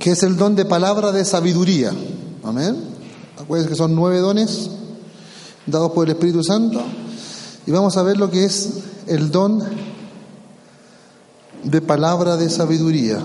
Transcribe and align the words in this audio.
Que 0.00 0.12
es 0.12 0.22
el 0.22 0.36
don 0.36 0.56
de 0.56 0.64
palabra 0.64 1.12
de 1.12 1.24
sabiduría. 1.26 1.92
Amén. 2.42 2.74
Acuérdense 3.38 3.68
que 3.68 3.76
son 3.76 3.94
nueve 3.94 4.18
dones 4.18 4.70
dados 5.66 5.92
por 5.92 6.06
el 6.06 6.12
Espíritu 6.12 6.42
Santo. 6.42 6.82
Y 7.66 7.70
vamos 7.70 7.96
a 7.98 8.02
ver 8.02 8.16
lo 8.16 8.30
que 8.30 8.44
es 8.44 8.70
el 9.06 9.30
don 9.30 9.62
de 11.62 11.80
palabra 11.82 12.38
de 12.38 12.48
sabiduría. 12.48 13.18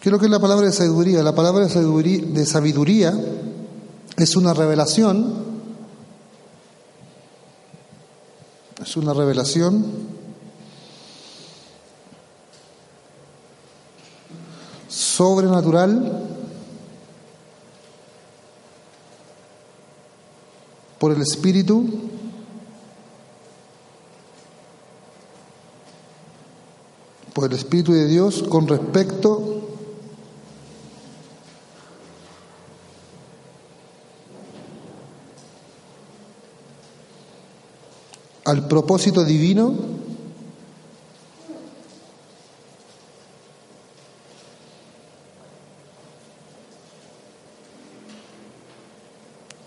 ¿Qué 0.00 0.08
es 0.08 0.12
lo 0.12 0.18
que 0.18 0.24
es 0.24 0.30
la 0.30 0.40
palabra 0.40 0.66
de 0.66 0.72
sabiduría? 0.72 1.22
La 1.22 1.34
palabra 1.34 1.66
de 1.66 2.46
sabiduría, 2.46 3.14
es 4.16 4.36
una 4.36 4.52
revelación, 4.52 5.32
es 8.82 8.96
una 8.96 9.14
revelación 9.14 9.84
sobrenatural 14.88 16.20
por 20.98 21.12
el 21.12 21.22
Espíritu 21.22 22.11
el 27.46 27.52
Espíritu 27.52 27.92
de 27.92 28.06
Dios 28.06 28.44
con 28.48 28.68
respecto 28.68 29.52
al 38.44 38.68
propósito 38.68 39.24
divino 39.24 39.74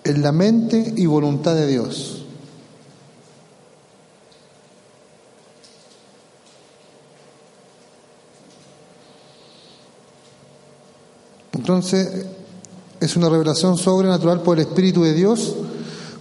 en 0.03 0.21
la 0.21 0.31
mente 0.31 0.93
y 0.95 1.07
voluntad 1.07 1.55
de 1.55 1.67
Dios. 1.67 2.14
Entonces, 11.65 12.27
es 12.99 13.15
una 13.15 13.27
revelación 13.27 13.75
sobrenatural 13.75 14.41
por 14.41 14.59
el 14.59 14.67
Espíritu 14.67 15.01
de 15.01 15.15
Dios 15.15 15.55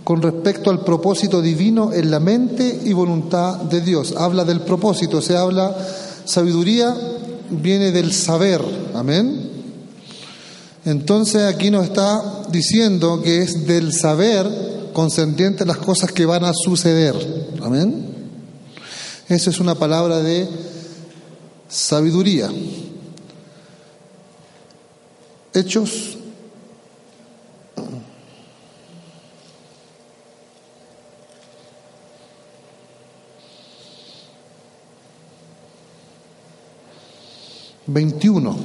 con 0.03 0.23
respecto 0.23 0.71
al 0.71 0.81
propósito 0.81 1.43
divino 1.43 1.93
en 1.93 2.11
la 2.11 2.19
mente 2.19 2.81
y 2.83 2.95
voluntad 2.95 3.57
de 3.57 3.83
Dios. 3.83 4.15
Habla 4.17 4.47
del 4.47 4.63
propósito, 4.63 5.21
se 5.21 5.37
habla, 5.37 5.77
sabiduría 6.25 6.97
viene 7.51 7.93
del 7.93 8.15
saber, 8.15 8.63
amén. 8.95 9.51
Entonces 10.87 11.43
aquí 11.43 11.71
nos 11.71 11.85
está 11.85 12.47
diciendo 12.51 13.21
que 13.21 13.43
es 13.43 13.67
del 13.67 13.93
saber 13.93 14.49
consentiente 14.95 15.67
las 15.67 15.77
cosas 15.77 16.11
que 16.11 16.25
van 16.25 16.45
a 16.45 16.55
suceder, 16.55 17.15
amén. 17.63 18.07
Esa 19.29 19.51
es 19.51 19.61
una 19.61 19.75
palabra 19.75 20.21
de 20.21 20.49
sabiduría. 21.69 22.49
Hechos 25.55 26.19
veintiuno. 37.87 38.57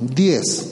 Diez. 0.00 0.70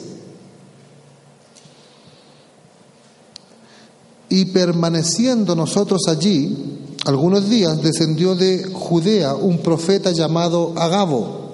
Y 4.29 4.45
permaneciendo 4.47 5.57
nosotros 5.57 6.03
allí, 6.09 6.72
algunos 7.05 7.49
días 7.49 7.83
descendió 7.83 8.35
de 8.37 8.65
Judea 8.73 9.35
un 9.35 9.59
profeta 9.59 10.13
llamado 10.13 10.73
Agabo, 10.77 11.53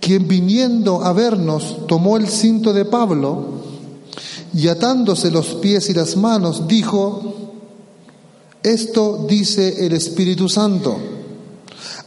quien 0.00 0.26
viniendo 0.26 1.04
a 1.04 1.12
vernos 1.12 1.86
tomó 1.86 2.16
el 2.16 2.28
cinto 2.28 2.72
de 2.72 2.84
Pablo 2.84 3.62
y 4.52 4.68
atándose 4.68 5.30
los 5.30 5.54
pies 5.54 5.88
y 5.88 5.94
las 5.94 6.16
manos 6.16 6.66
dijo, 6.66 7.52
esto 8.62 9.24
dice 9.28 9.86
el 9.86 9.92
Espíritu 9.92 10.48
Santo, 10.48 10.96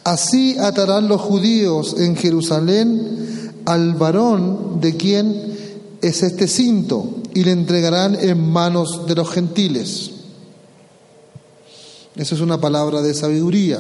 así 0.03 0.57
atarán 0.57 1.07
los 1.07 1.21
judíos 1.21 1.95
en 1.97 2.15
Jerusalén 2.17 3.53
al 3.65 3.93
varón 3.93 4.79
de 4.81 4.97
quien 4.97 5.57
es 6.01 6.23
este 6.23 6.47
cinto 6.47 7.21
y 7.33 7.43
le 7.45 7.51
entregarán 7.51 8.15
en 8.19 8.51
manos 8.51 9.07
de 9.07 9.15
los 9.15 9.29
gentiles. 9.29 10.16
Esa 12.17 12.33
es 12.33 12.41
una 12.41 12.59
palabra 12.59 13.01
de 13.01 13.13
sabiduría. 13.13 13.79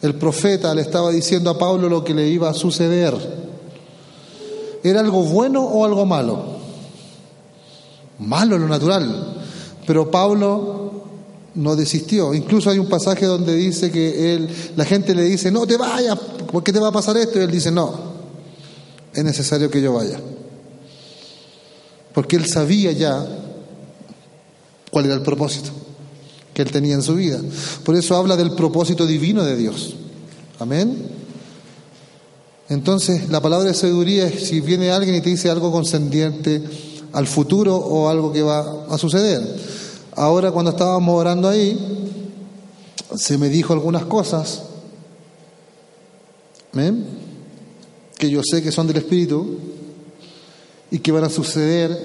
El 0.00 0.14
profeta 0.14 0.74
le 0.74 0.80
estaba 0.80 1.10
diciendo 1.10 1.50
a 1.50 1.58
Pablo 1.58 1.88
lo 1.90 2.02
que 2.02 2.14
le 2.14 2.26
iba 2.26 2.48
a 2.48 2.54
suceder. 2.54 3.14
¿Era 4.82 5.00
algo 5.00 5.22
bueno 5.22 5.62
o 5.62 5.84
algo 5.84 6.06
malo? 6.06 6.42
Malo 8.18 8.58
lo 8.58 8.66
natural. 8.66 9.44
Pero 9.86 10.10
Pablo 10.10 11.04
no 11.54 11.76
desistió. 11.76 12.32
Incluso 12.32 12.70
hay 12.70 12.78
un 12.78 12.88
pasaje 12.88 13.26
donde 13.26 13.54
dice 13.54 13.90
que 13.90 14.34
él, 14.34 14.48
la 14.76 14.86
gente 14.86 15.14
le 15.14 15.22
dice, 15.22 15.50
no 15.50 15.66
te 15.66 15.76
vayas, 15.76 16.18
¿por 16.50 16.64
qué 16.64 16.72
te 16.72 16.80
va 16.80 16.88
a 16.88 16.92
pasar 16.92 17.16
esto? 17.18 17.38
Y 17.38 17.42
él 17.42 17.50
dice, 17.50 17.70
no, 17.70 17.92
es 19.12 19.22
necesario 19.22 19.70
que 19.70 19.82
yo 19.82 19.92
vaya. 19.92 20.18
Porque 22.14 22.36
él 22.36 22.46
sabía 22.46 22.92
ya 22.92 23.26
cuál 24.90 25.06
era 25.06 25.14
el 25.14 25.22
propósito 25.22 25.83
que 26.54 26.62
él 26.62 26.70
tenía 26.70 26.94
en 26.94 27.02
su 27.02 27.16
vida. 27.16 27.40
Por 27.84 27.96
eso 27.96 28.16
habla 28.16 28.36
del 28.36 28.52
propósito 28.52 29.06
divino 29.06 29.44
de 29.44 29.56
Dios. 29.56 29.96
Amén. 30.58 31.08
Entonces, 32.68 33.28
la 33.28 33.42
palabra 33.42 33.68
de 33.68 33.74
sabiduría 33.74 34.26
es 34.26 34.48
si 34.48 34.60
viene 34.60 34.90
alguien 34.90 35.16
y 35.16 35.20
te 35.20 35.28
dice 35.28 35.50
algo 35.50 35.70
conscendiente 35.70 36.62
al 37.12 37.26
futuro 37.26 37.76
o 37.76 38.08
algo 38.08 38.32
que 38.32 38.42
va 38.42 38.86
a 38.88 38.96
suceder. 38.96 39.42
Ahora 40.16 40.52
cuando 40.52 40.70
estábamos 40.70 41.14
orando 41.14 41.48
ahí, 41.48 41.78
se 43.16 43.36
me 43.36 43.48
dijo 43.48 43.72
algunas 43.72 44.04
cosas 44.06 44.62
que 48.18 48.30
yo 48.30 48.40
sé 48.42 48.62
que 48.62 48.72
son 48.72 48.86
del 48.86 48.96
Espíritu 48.96 49.58
y 50.90 50.98
que 50.98 51.12
van 51.12 51.24
a 51.24 51.30
suceder 51.30 51.96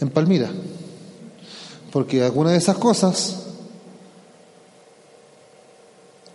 en 0.00 0.08
Palmira. 0.08 0.50
Porque 1.92 2.22
algunas 2.22 2.52
de 2.52 2.58
esas 2.58 2.76
cosas, 2.76 3.36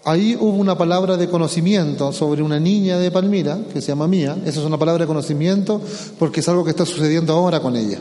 ahí 0.05 0.37
hubo 0.39 0.57
una 0.57 0.77
palabra 0.77 1.17
de 1.17 1.27
conocimiento 1.27 2.13
sobre 2.13 2.43
una 2.43 2.59
niña 2.59 2.97
de 2.97 3.11
Palmira, 3.11 3.59
que 3.73 3.81
se 3.81 3.87
llama 3.87 4.07
Mía, 4.07 4.37
esa 4.45 4.59
es 4.59 4.65
una 4.65 4.77
palabra 4.77 5.03
de 5.03 5.07
conocimiento 5.07 5.81
porque 6.19 6.39
es 6.39 6.47
algo 6.47 6.63
que 6.63 6.69
está 6.69 6.85
sucediendo 6.85 7.33
ahora 7.33 7.59
con 7.59 7.75
ella. 7.75 7.99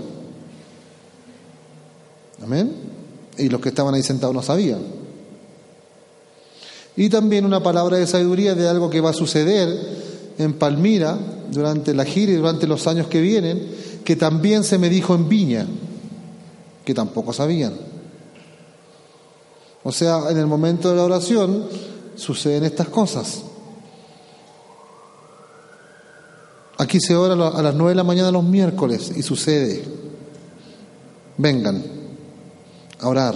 Amén. 2.43 2.73
Y 3.39 3.49
los 3.49 3.61
que 3.61 3.71
estaban 3.71 3.95
ahí 3.95 4.03
sentados 4.03 4.35
no 4.35 4.43
sabían. 4.43 4.81
Y 6.95 7.09
también 7.09 7.47
una 7.47 7.63
palabra 7.63 7.97
de 7.97 8.07
sabiduría 8.07 8.55
de 8.55 8.69
algo 8.69 8.91
que 8.91 9.01
va 9.01 9.11
a 9.11 9.15
suceder 9.15 9.69
en 10.39 10.53
Palmira 10.53 11.19
durante 11.51 11.95
la 11.95 12.05
gira 12.05 12.33
y 12.33 12.37
durante 12.37 12.67
los 12.67 12.87
años 12.87 13.09
que 13.09 13.21
vienen, 13.21 13.67
que 14.05 14.15
también 14.15 14.63
se 14.63 14.79
me 14.79 14.91
dijo 14.91 15.15
en 15.15 15.29
Viña, 15.29 15.67
que 16.85 16.93
tampoco 16.93 17.33
sabían. 17.33 17.73
O 19.83 19.91
sea, 19.91 20.31
en 20.31 20.39
el 20.39 20.47
momento 20.47 20.91
de 20.91 20.97
la 20.97 21.05
oración 21.05 21.65
suceden 22.17 22.65
estas 22.65 22.89
cosas. 22.89 23.43
Aquí 26.77 26.99
se 27.01 27.15
ora 27.15 27.35
a 27.35 27.63
las 27.63 27.75
nueve 27.75 27.91
de 27.91 27.97
la 27.97 28.05
mañana 28.05 28.31
los 28.31 28.45
miércoles 28.45 29.13
y 29.17 29.23
sucede. 29.23 29.85
Vengan 31.39 31.83
a 33.01 33.09
orar. 33.09 33.35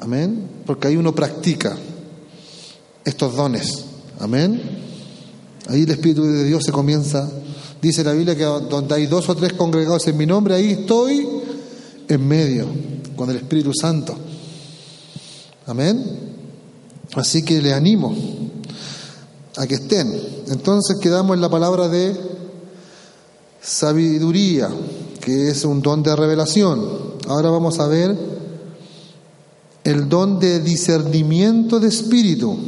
Amén. 0.00 0.48
Porque 0.66 0.88
ahí 0.88 0.96
uno 0.96 1.14
practica 1.14 1.76
estos 3.04 3.34
dones. 3.36 3.84
Amén. 4.18 4.60
Ahí 5.68 5.82
el 5.82 5.90
Espíritu 5.90 6.24
de 6.24 6.44
Dios 6.44 6.64
se 6.64 6.72
comienza. 6.72 7.30
Dice 7.80 8.04
la 8.04 8.12
Biblia 8.12 8.36
que 8.36 8.44
donde 8.44 8.94
hay 8.94 9.06
dos 9.06 9.28
o 9.28 9.34
tres 9.34 9.52
congregados 9.54 10.06
en 10.08 10.16
mi 10.16 10.26
nombre, 10.26 10.54
ahí 10.54 10.72
estoy 10.72 11.26
en 12.08 12.28
medio 12.28 12.66
con 13.16 13.30
el 13.30 13.36
Espíritu 13.36 13.72
Santo. 13.72 14.16
Amén. 15.70 16.04
Así 17.14 17.44
que 17.44 17.62
le 17.62 17.72
animo 17.72 18.12
a 19.56 19.66
que 19.66 19.76
estén. 19.76 20.12
Entonces 20.48 20.98
quedamos 21.00 21.36
en 21.36 21.40
la 21.40 21.48
palabra 21.48 21.88
de 21.88 22.16
sabiduría, 23.62 24.68
que 25.20 25.48
es 25.48 25.64
un 25.64 25.80
don 25.80 26.02
de 26.02 26.16
revelación. 26.16 26.80
Ahora 27.28 27.50
vamos 27.50 27.78
a 27.78 27.86
ver 27.86 28.16
el 29.84 30.08
don 30.08 30.40
de 30.40 30.60
discernimiento 30.60 31.78
de 31.78 31.88
espíritu 31.88 32.58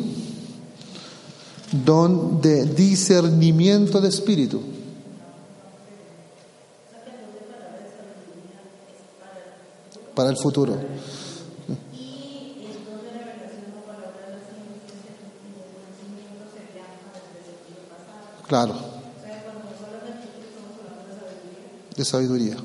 don 1.72 2.40
de 2.40 2.66
discernimiento 2.66 4.00
de 4.00 4.08
espíritu. 4.08 4.60
Para 10.14 10.30
el 10.30 10.36
futuro. 10.36 10.76
Claro. 18.52 18.74
De 21.96 22.04
sabiduría. 22.04 22.56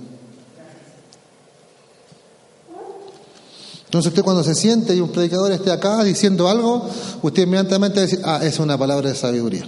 Entonces 3.86 4.10
usted 4.12 4.22
cuando 4.22 4.44
se 4.44 4.54
siente 4.54 4.94
y 4.94 5.00
un 5.00 5.14
predicador 5.14 5.50
esté 5.54 5.72
acá 5.72 6.04
diciendo 6.04 6.50
algo, 6.50 6.90
usted 7.22 7.44
inmediatamente 7.44 8.02
dice, 8.02 8.20
ah, 8.26 8.42
es 8.44 8.60
una 8.60 8.78
palabra 8.78 9.08
de 9.08 9.16
sabiduría. 9.16 9.66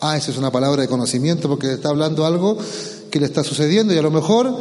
Ah, 0.00 0.18
esa 0.18 0.32
es 0.32 0.36
una 0.36 0.50
palabra 0.50 0.82
de 0.82 0.88
conocimiento 0.88 1.48
porque 1.48 1.72
está 1.72 1.88
hablando 1.88 2.26
algo 2.26 2.58
que 3.10 3.20
le 3.20 3.24
está 3.24 3.42
sucediendo 3.42 3.94
y 3.94 3.96
a 3.96 4.02
lo 4.02 4.10
mejor 4.10 4.54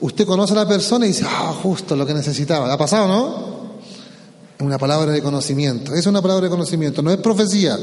usted 0.00 0.26
conoce 0.26 0.54
a 0.54 0.56
la 0.56 0.66
persona 0.66 1.04
y 1.04 1.10
dice, 1.10 1.24
ah, 1.24 1.54
justo 1.62 1.94
lo 1.94 2.04
que 2.04 2.14
necesitaba. 2.14 2.72
¿Ha 2.72 2.76
pasado, 2.76 3.06
no? 3.06 3.58
Una 4.58 4.76
palabra 4.76 5.12
de 5.12 5.22
conocimiento. 5.22 5.94
Es 5.94 6.04
una 6.06 6.20
palabra 6.20 6.46
de 6.46 6.50
conocimiento, 6.50 7.00
no 7.00 7.12
es 7.12 7.18
profecía. 7.18 7.78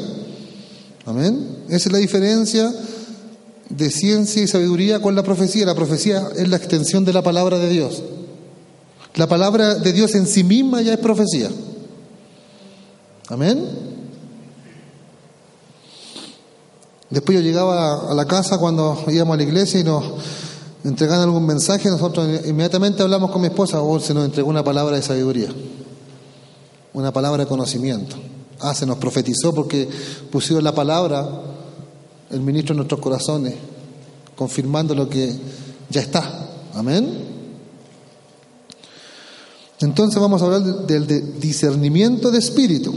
Amén. 1.05 1.65
Esa 1.67 1.89
es 1.89 1.91
la 1.91 1.99
diferencia 1.99 2.73
de 3.69 3.89
ciencia 3.91 4.41
y 4.41 4.47
sabiduría 4.47 5.01
con 5.01 5.15
la 5.15 5.23
profecía. 5.23 5.65
La 5.65 5.75
profecía 5.75 6.27
es 6.35 6.49
la 6.49 6.57
extensión 6.57 7.05
de 7.05 7.13
la 7.13 7.21
palabra 7.21 7.59
de 7.59 7.69
Dios. 7.69 8.03
La 9.15 9.27
palabra 9.27 9.75
de 9.75 9.93
Dios 9.93 10.15
en 10.15 10.27
sí 10.27 10.43
misma 10.43 10.81
ya 10.81 10.93
es 10.93 10.99
profecía. 10.99 11.49
Amén. 13.29 13.65
Después 17.09 17.37
yo 17.37 17.43
llegaba 17.43 18.11
a 18.11 18.13
la 18.13 18.25
casa 18.25 18.57
cuando 18.57 19.03
íbamos 19.07 19.35
a 19.35 19.37
la 19.37 19.43
iglesia 19.43 19.79
y 19.79 19.83
nos 19.83 20.03
entregaban 20.83 21.23
algún 21.23 21.45
mensaje, 21.45 21.89
nosotros 21.89 22.27
inmediatamente 22.45 23.01
hablamos 23.01 23.31
con 23.31 23.41
mi 23.41 23.47
esposa, 23.47 23.81
o 23.81 23.93
oh, 23.93 23.99
se 23.99 24.13
nos 24.13 24.25
entregó 24.25 24.49
una 24.49 24.63
palabra 24.63 24.95
de 24.95 25.01
sabiduría, 25.01 25.49
una 26.93 27.11
palabra 27.11 27.43
de 27.43 27.49
conocimiento. 27.49 28.17
Ah, 28.59 28.73
se 28.73 28.85
nos 28.85 28.97
profetizó 28.97 29.53
porque 29.53 29.87
pusieron 30.31 30.63
la 30.63 30.73
palabra 30.73 31.27
el 32.31 32.41
ministro 32.41 32.73
en 32.73 32.77
nuestros 32.77 32.99
corazones, 32.99 33.53
confirmando 34.35 34.95
lo 34.95 35.09
que 35.09 35.33
ya 35.89 36.01
está. 36.01 36.49
Amén. 36.73 37.35
Entonces 39.81 40.19
vamos 40.19 40.41
a 40.41 40.45
hablar 40.45 40.61
del 40.87 41.39
discernimiento 41.39 42.31
de 42.31 42.39
espíritu. 42.39 42.93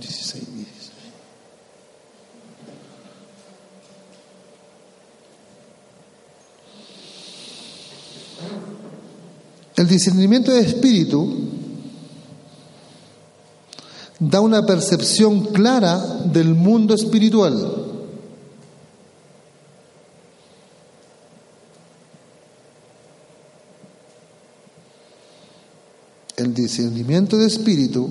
16, 0.00 0.42
El 9.76 9.88
discernimiento 9.88 10.52
de 10.52 10.60
espíritu 10.60 11.54
da 14.30 14.40
una 14.40 14.64
percepción 14.64 15.46
clara 15.46 15.98
del 16.24 16.54
mundo 16.54 16.94
espiritual. 16.94 17.82
El 26.36 26.54
discernimiento 26.54 27.36
de 27.36 27.46
espíritu 27.46 28.08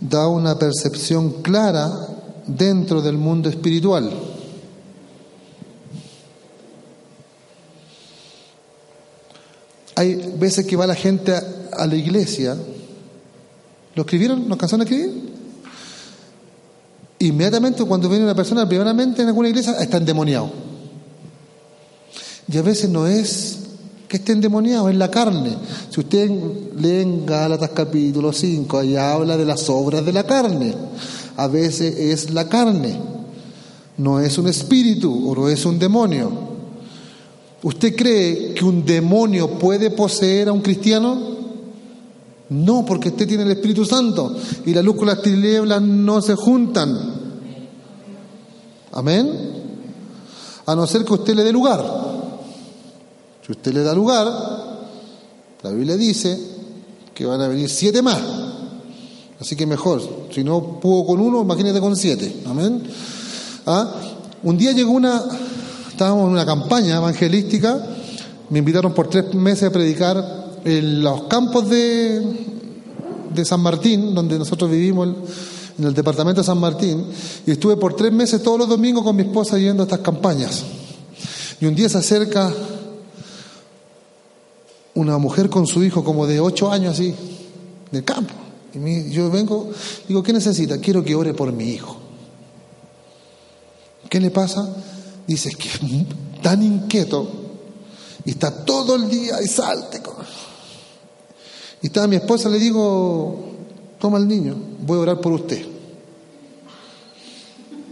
da 0.00 0.26
una 0.26 0.58
percepción 0.58 1.42
clara 1.42 1.90
dentro 2.46 3.02
del 3.02 3.18
mundo 3.18 3.48
espiritual. 3.48 4.10
Hay 9.96 10.14
veces 10.38 10.66
que 10.66 10.76
va 10.76 10.86
la 10.86 10.94
gente 10.94 11.32
a, 11.32 11.86
la 11.86 11.94
iglesia. 11.94 12.56
¿Lo 13.94 14.02
escribieron? 14.02 14.48
¿Nos 14.48 14.56
cansaron 14.56 14.86
de 14.86 14.94
escribir? 14.94 15.31
Inmediatamente 17.22 17.84
cuando 17.84 18.08
viene 18.08 18.24
una 18.24 18.34
persona, 18.34 18.68
primeramente 18.68 19.22
en 19.22 19.28
alguna 19.28 19.48
iglesia, 19.48 19.76
está 19.78 19.98
endemoniado. 19.98 20.50
Y 22.50 22.58
a 22.58 22.62
veces 22.62 22.90
no 22.90 23.06
es 23.06 23.58
que 24.08 24.16
esté 24.16 24.32
endemoniado, 24.32 24.88
en 24.88 24.98
la 24.98 25.08
carne. 25.08 25.56
Si 25.88 26.00
usted 26.00 26.28
lee 26.76 27.00
en 27.00 27.24
Gálatas 27.24 27.70
capítulo 27.70 28.32
5, 28.32 28.76
allá 28.76 29.12
habla 29.12 29.36
de 29.36 29.44
las 29.44 29.70
obras 29.70 30.04
de 30.04 30.12
la 30.12 30.24
carne. 30.24 30.74
A 31.36 31.46
veces 31.46 31.96
es 31.96 32.30
la 32.30 32.48
carne, 32.48 32.98
no 33.98 34.18
es 34.18 34.36
un 34.36 34.48
espíritu 34.48 35.30
o 35.30 35.34
no 35.36 35.48
es 35.48 35.64
un 35.64 35.78
demonio. 35.78 36.30
¿Usted 37.62 37.94
cree 37.94 38.52
que 38.52 38.64
un 38.64 38.84
demonio 38.84 39.60
puede 39.60 39.90
poseer 39.90 40.48
a 40.48 40.52
un 40.52 40.60
cristiano? 40.60 41.31
No, 42.52 42.84
porque 42.84 43.08
usted 43.08 43.26
tiene 43.26 43.44
el 43.44 43.52
Espíritu 43.52 43.84
Santo 43.86 44.36
y 44.66 44.74
la 44.74 44.82
luz 44.82 44.96
con 44.96 45.06
las 45.06 45.22
tinieblas 45.22 45.80
no 45.80 46.20
se 46.20 46.34
juntan. 46.34 46.96
Amén. 48.92 49.62
A 50.66 50.74
no 50.74 50.86
ser 50.86 51.04
que 51.04 51.14
usted 51.14 51.34
le 51.34 51.44
dé 51.44 51.52
lugar. 51.52 51.82
Si 53.44 53.52
usted 53.52 53.72
le 53.72 53.82
da 53.82 53.94
lugar, 53.94 54.26
la 55.62 55.70
Biblia 55.70 55.96
dice 55.96 56.38
que 57.14 57.24
van 57.24 57.40
a 57.40 57.48
venir 57.48 57.70
siete 57.70 58.02
más. 58.02 58.20
Así 59.40 59.56
que 59.56 59.66
mejor, 59.66 60.02
si 60.30 60.44
no 60.44 60.78
pudo 60.78 61.06
con 61.06 61.20
uno, 61.20 61.40
imagínate 61.40 61.80
con 61.80 61.96
siete. 61.96 62.42
Amén. 62.46 62.82
¿Ah? 63.66 63.92
Un 64.42 64.58
día 64.58 64.72
llegó 64.72 64.92
una, 64.92 65.22
estábamos 65.88 66.26
en 66.26 66.32
una 66.32 66.44
campaña 66.44 66.98
evangelística, 66.98 67.80
me 68.50 68.58
invitaron 68.58 68.92
por 68.92 69.08
tres 69.08 69.32
meses 69.34 69.64
a 69.64 69.72
predicar 69.72 70.41
en 70.64 71.02
los 71.02 71.24
campos 71.24 71.68
de, 71.68 72.20
de 73.34 73.44
San 73.44 73.60
Martín, 73.60 74.14
donde 74.14 74.38
nosotros 74.38 74.70
vivimos 74.70 75.08
en 75.78 75.84
el 75.84 75.94
departamento 75.94 76.40
de 76.40 76.46
San 76.46 76.58
Martín 76.58 77.06
y 77.46 77.50
estuve 77.50 77.76
por 77.76 77.94
tres 77.94 78.12
meses 78.12 78.42
todos 78.42 78.58
los 78.58 78.68
domingos 78.68 79.02
con 79.02 79.16
mi 79.16 79.22
esposa 79.22 79.58
yendo 79.58 79.82
a 79.82 79.86
estas 79.86 80.00
campañas. 80.00 80.64
Y 81.60 81.66
un 81.66 81.74
día 81.74 81.88
se 81.88 81.98
acerca 81.98 82.52
una 84.94 85.18
mujer 85.18 85.48
con 85.48 85.66
su 85.66 85.82
hijo 85.82 86.04
como 86.04 86.26
de 86.26 86.40
ocho 86.40 86.70
años 86.70 86.94
así, 86.94 87.14
del 87.90 88.04
campo. 88.04 88.34
Y 88.74 89.10
yo 89.10 89.30
vengo, 89.30 89.70
digo, 90.08 90.22
¿qué 90.22 90.32
necesita? 90.32 90.78
Quiero 90.78 91.04
que 91.04 91.14
ore 91.14 91.34
por 91.34 91.52
mi 91.52 91.70
hijo. 91.70 91.96
¿Qué 94.08 94.20
le 94.20 94.30
pasa? 94.30 94.68
Dice, 95.26 95.50
que 95.50 95.68
es 95.68 95.80
tan 96.42 96.62
inquieto 96.62 97.28
y 98.24 98.30
está 98.30 98.64
todo 98.64 98.96
el 98.96 99.08
día 99.08 99.40
y 99.42 99.46
salte. 99.46 100.02
Y 101.82 101.86
estaba 101.86 102.06
mi 102.06 102.16
esposa, 102.16 102.48
le 102.48 102.58
digo, 102.58 103.44
toma 103.98 104.18
el 104.18 104.28
niño, 104.28 104.54
voy 104.86 104.98
a 104.98 105.00
orar 105.00 105.20
por 105.20 105.32
usted. 105.32 105.62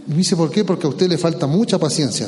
Y 0.07 0.11
me 0.11 0.17
dice, 0.17 0.35
¿por 0.35 0.49
qué? 0.49 0.63
Porque 0.63 0.87
a 0.87 0.89
usted 0.89 1.09
le 1.09 1.17
falta 1.17 1.45
mucha 1.45 1.77
paciencia. 1.77 2.27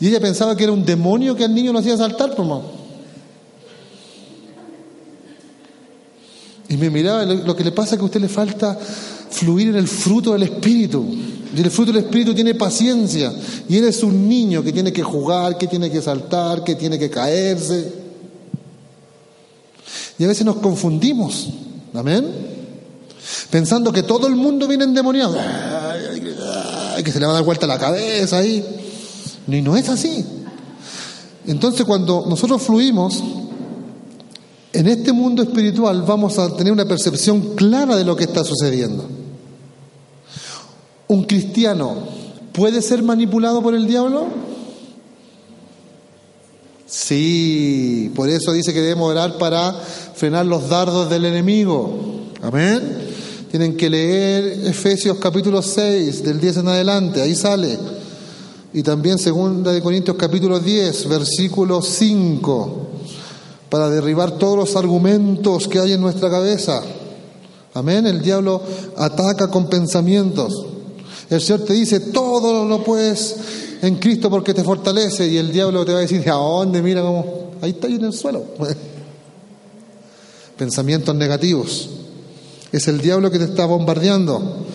Y 0.00 0.08
ella 0.08 0.20
pensaba 0.20 0.56
que 0.56 0.64
era 0.64 0.72
un 0.72 0.84
demonio 0.84 1.34
que 1.34 1.44
al 1.44 1.54
niño 1.54 1.72
lo 1.72 1.80
hacía 1.80 1.96
saltar, 1.96 2.34
por 2.34 2.46
más. 2.46 2.62
Y 6.68 6.76
me 6.76 6.88
miraba, 6.88 7.24
lo 7.24 7.56
que 7.56 7.64
le 7.64 7.72
pasa 7.72 7.96
es 7.96 7.98
que 7.98 8.02
a 8.02 8.06
usted 8.06 8.20
le 8.20 8.28
falta 8.28 8.78
fluir 9.30 9.68
en 9.68 9.76
el 9.76 9.88
fruto 9.88 10.32
del 10.32 10.44
Espíritu. 10.44 11.04
Y 11.54 11.60
el 11.60 11.70
fruto 11.70 11.92
del 11.92 12.04
Espíritu 12.04 12.32
tiene 12.32 12.54
paciencia. 12.54 13.32
Y 13.68 13.76
él 13.76 13.84
es 13.84 14.04
un 14.04 14.28
niño 14.28 14.62
que 14.62 14.72
tiene 14.72 14.92
que 14.92 15.02
jugar, 15.02 15.58
que 15.58 15.66
tiene 15.66 15.90
que 15.90 16.00
saltar, 16.00 16.62
que 16.62 16.76
tiene 16.76 16.96
que 16.96 17.10
caerse. 17.10 18.09
Y 20.20 20.24
a 20.24 20.28
veces 20.28 20.44
nos 20.44 20.56
confundimos. 20.56 21.48
Amén. 21.94 22.26
Pensando 23.48 23.90
que 23.90 24.02
todo 24.02 24.26
el 24.26 24.36
mundo 24.36 24.68
viene 24.68 24.84
endemoniado. 24.84 25.34
Que 27.02 27.10
se 27.10 27.18
le 27.18 27.24
va 27.24 27.32
a 27.32 27.34
dar 27.36 27.42
vuelta 27.42 27.66
la 27.66 27.78
cabeza 27.78 28.36
ahí. 28.36 28.62
Y 29.48 29.62
no 29.62 29.78
es 29.78 29.88
así. 29.88 30.22
Entonces 31.46 31.86
cuando 31.86 32.26
nosotros 32.28 32.60
fluimos 32.60 33.24
en 34.74 34.88
este 34.88 35.10
mundo 35.14 35.42
espiritual 35.42 36.02
vamos 36.02 36.38
a 36.38 36.54
tener 36.54 36.70
una 36.70 36.84
percepción 36.84 37.54
clara 37.54 37.96
de 37.96 38.04
lo 38.04 38.14
que 38.14 38.24
está 38.24 38.44
sucediendo. 38.44 39.08
¿Un 41.08 41.24
cristiano 41.24 41.94
puede 42.52 42.82
ser 42.82 43.02
manipulado 43.02 43.62
por 43.62 43.74
el 43.74 43.86
diablo? 43.86 44.26
Sí, 46.90 48.10
por 48.16 48.28
eso 48.28 48.52
dice 48.52 48.74
que 48.74 48.80
debemos 48.80 49.08
orar 49.08 49.38
para 49.38 49.80
frenar 50.20 50.44
los 50.44 50.68
dardos 50.68 51.08
del 51.08 51.24
enemigo. 51.24 52.28
Amén. 52.42 53.08
Tienen 53.50 53.74
que 53.74 53.88
leer 53.88 54.66
Efesios 54.66 55.16
capítulo 55.16 55.62
6, 55.62 56.22
del 56.22 56.38
10 56.38 56.58
en 56.58 56.68
adelante, 56.68 57.22
ahí 57.22 57.34
sale. 57.34 57.78
Y 58.74 58.82
también 58.82 59.18
segunda 59.18 59.72
de 59.72 59.80
Corintios 59.80 60.18
capítulo 60.18 60.60
10, 60.60 61.08
versículo 61.08 61.80
5 61.80 62.86
para 63.70 63.88
derribar 63.88 64.32
todos 64.32 64.58
los 64.58 64.76
argumentos 64.76 65.66
que 65.66 65.78
hay 65.78 65.92
en 65.92 66.02
nuestra 66.02 66.28
cabeza. 66.28 66.82
Amén. 67.72 68.06
El 68.06 68.20
diablo 68.20 68.60
ataca 68.98 69.48
con 69.48 69.70
pensamientos. 69.70 70.66
El 71.30 71.40
Señor 71.40 71.60
te 71.60 71.72
dice, 71.72 71.98
todo 71.98 72.66
lo 72.66 72.84
puedes 72.84 73.36
en 73.80 73.96
Cristo 73.96 74.28
porque 74.28 74.52
te 74.52 74.64
fortalece. 74.64 75.26
Y 75.28 75.38
el 75.38 75.50
diablo 75.50 75.82
te 75.86 75.92
va 75.92 75.98
a 75.98 76.02
decir, 76.02 76.28
¿a 76.28 76.34
dónde? 76.34 76.82
Mira 76.82 77.00
cómo. 77.00 77.52
Ahí 77.62 77.70
está 77.70 77.86
ahí 77.86 77.94
en 77.94 78.04
el 78.04 78.12
suelo. 78.12 78.44
Pensamientos 80.60 81.14
negativos. 81.14 81.88
Es 82.70 82.86
el 82.86 83.00
diablo 83.00 83.30
que 83.30 83.38
te 83.38 83.46
está 83.46 83.64
bombardeando. 83.64 84.66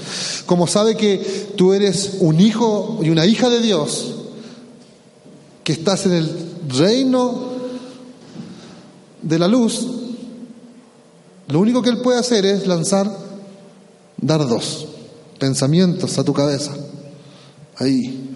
Como 0.47 0.65
sabe 0.65 0.97
que 0.97 1.53
tú 1.55 1.73
eres 1.73 2.13
un 2.21 2.41
hijo 2.41 3.01
y 3.03 3.11
una 3.11 3.27
hija 3.27 3.51
de 3.51 3.61
Dios, 3.61 4.15
que 5.63 5.73
estás 5.73 6.07
en 6.07 6.13
el 6.13 6.31
reino 6.69 7.51
de 9.21 9.37
la 9.37 9.47
luz, 9.47 9.85
lo 11.49 11.59
único 11.59 11.83
que 11.83 11.91
él 11.91 12.01
puede 12.01 12.17
hacer 12.17 12.47
es 12.47 12.65
lanzar 12.65 13.07
dardos, 14.17 14.87
pensamientos 15.37 16.17
a 16.17 16.23
tu 16.23 16.33
cabeza. 16.33 16.75
Ahí, 17.77 18.35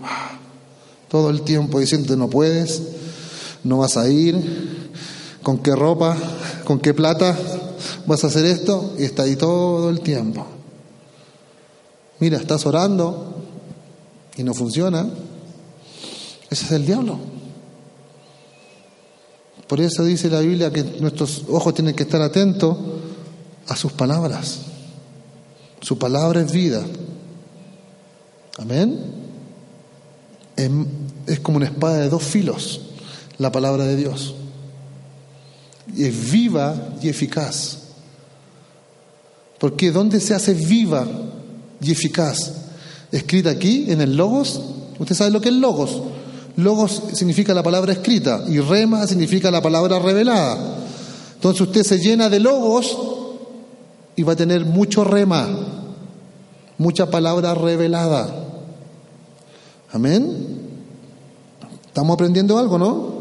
todo 1.07 1.31
el 1.31 1.41
tiempo 1.41 1.79
diciendo 1.79 2.15
no 2.15 2.29
puedes, 2.29 2.83
no 3.63 3.79
vas 3.79 3.97
a 3.97 4.07
ir, 4.07 4.35
con 5.43 5.59
qué 5.59 5.75
ropa, 5.75 6.17
con 6.65 6.79
qué 6.79 6.93
plata 6.93 7.37
vas 8.05 8.23
a 8.23 8.27
hacer 8.27 8.45
esto, 8.45 8.95
y 8.97 9.03
está 9.03 9.23
ahí 9.23 9.35
todo 9.35 9.89
el 9.89 10.01
tiempo. 10.01 10.45
Mira, 12.19 12.37
estás 12.37 12.65
orando 12.65 13.35
y 14.35 14.43
no 14.43 14.53
funciona. 14.53 15.07
Ese 16.49 16.65
es 16.65 16.71
el 16.71 16.85
diablo. 16.85 17.17
Por 19.67 19.79
eso 19.79 20.03
dice 20.03 20.29
la 20.29 20.39
Biblia 20.39 20.71
que 20.71 20.83
nuestros 20.83 21.43
ojos 21.47 21.75
tienen 21.75 21.95
que 21.95 22.03
estar 22.03 22.21
atentos 22.21 22.75
a 23.67 23.75
sus 23.75 23.91
palabras. 23.91 24.61
Su 25.81 25.97
palabra 25.97 26.41
es 26.41 26.51
vida. 26.51 26.83
Amén. 28.57 28.99
Es 31.27 31.39
como 31.39 31.57
una 31.57 31.67
espada 31.67 31.99
de 31.99 32.09
dos 32.09 32.23
filos, 32.23 32.81
la 33.37 33.51
palabra 33.51 33.85
de 33.85 33.95
Dios. 33.95 34.35
Es 35.97 36.31
viva 36.31 36.75
y 37.01 37.09
eficaz. 37.09 37.77
Porque 39.59 39.91
¿dónde 39.91 40.19
se 40.19 40.33
hace 40.33 40.53
viva 40.53 41.05
y 41.81 41.91
eficaz? 41.91 42.53
Escrita 43.11 43.49
aquí, 43.49 43.85
en 43.89 44.01
el 44.01 44.15
Logos. 44.15 44.61
¿Usted 44.97 45.15
sabe 45.15 45.31
lo 45.31 45.41
que 45.41 45.49
es 45.49 45.55
Logos? 45.55 46.01
Logos 46.55 47.03
significa 47.13 47.53
la 47.53 47.63
palabra 47.63 47.93
escrita 47.93 48.43
y 48.47 48.59
rema 48.59 49.07
significa 49.07 49.49
la 49.49 49.61
palabra 49.61 49.97
revelada. 49.99 50.57
Entonces 51.35 51.61
usted 51.61 51.83
se 51.83 51.99
llena 51.99 52.27
de 52.27 52.41
logos 52.41 52.97
y 54.17 54.23
va 54.23 54.33
a 54.33 54.35
tener 54.35 54.65
mucho 54.65 55.05
rema, 55.05 55.47
mucha 56.77 57.09
palabra 57.09 57.55
revelada. 57.55 58.29
Amén. 59.93 60.59
Estamos 61.87 62.13
aprendiendo 62.13 62.57
algo, 62.57 62.77
¿no? 62.77 63.19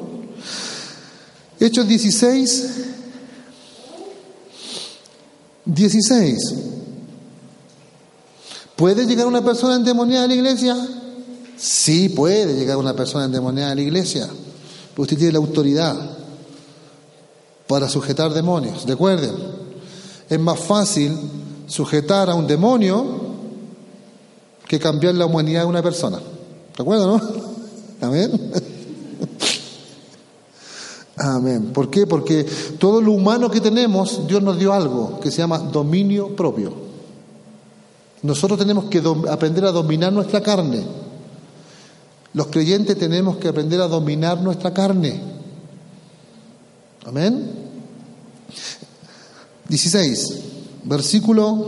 Hechos 1.61 1.89
16, 1.89 2.71
16. 5.65 6.55
¿Puede 8.77 9.07
llegar 9.07 9.27
una 9.27 9.45
persona 9.45 9.75
endemoniada 9.75 10.25
a 10.25 10.29
la 10.29 10.35
iglesia? 10.35 10.77
Sí 11.57 12.11
puede 12.11 12.55
llegar 12.55 12.77
una 12.77 12.95
persona 12.95 13.25
endemoniada 13.25 13.73
a 13.73 13.75
la 13.75 13.81
iglesia, 13.81 14.29
usted 14.97 15.17
tiene 15.17 15.33
la 15.33 15.39
autoridad 15.39 15.97
para 17.67 17.89
sujetar 17.89 18.33
demonios. 18.33 18.85
Recuerden, 18.87 19.35
es 20.29 20.39
más 20.39 20.61
fácil 20.61 21.13
sujetar 21.67 22.31
a 22.31 22.35
un 22.35 22.47
demonio 22.47 23.05
que 24.69 24.79
cambiar 24.79 25.17
la 25.17 25.27
humanidad 25.27 25.63
de 25.63 25.67
una 25.67 25.83
persona. 25.83 26.19
¿De 26.19 26.83
acuerdo, 26.83 27.19
no? 27.19 27.23
Amén. 28.07 28.53
Amén. 31.19 31.73
¿Por 31.73 31.91
qué? 31.91 32.07
Porque 32.07 32.47
todo 32.79 33.01
lo 33.01 33.13
humano 33.13 33.51
que 33.51 33.61
tenemos, 33.61 34.27
Dios 34.27 34.43
nos 34.43 34.59
dio 34.59 34.73
algo 34.73 35.19
que 35.21 35.31
se 35.31 35.39
llama 35.39 35.59
dominio 35.59 36.37
propio. 36.37 36.73
Nosotros 38.23 38.59
tenemos 38.59 38.85
que 38.87 39.03
aprender 39.29 39.65
a 39.65 39.73
dominar 39.73 40.13
nuestra 40.13 40.43
carne. 40.43 40.85
Los 42.35 42.49
creyentes 42.49 42.99
tenemos 42.99 43.37
que 43.39 43.49
aprender 43.49 43.81
a 43.81 43.89
dominar 43.89 44.41
nuestra 44.41 44.73
carne. 44.73 45.21
Amén. 47.05 47.51
16, 49.69 50.41
versículo 50.85 51.67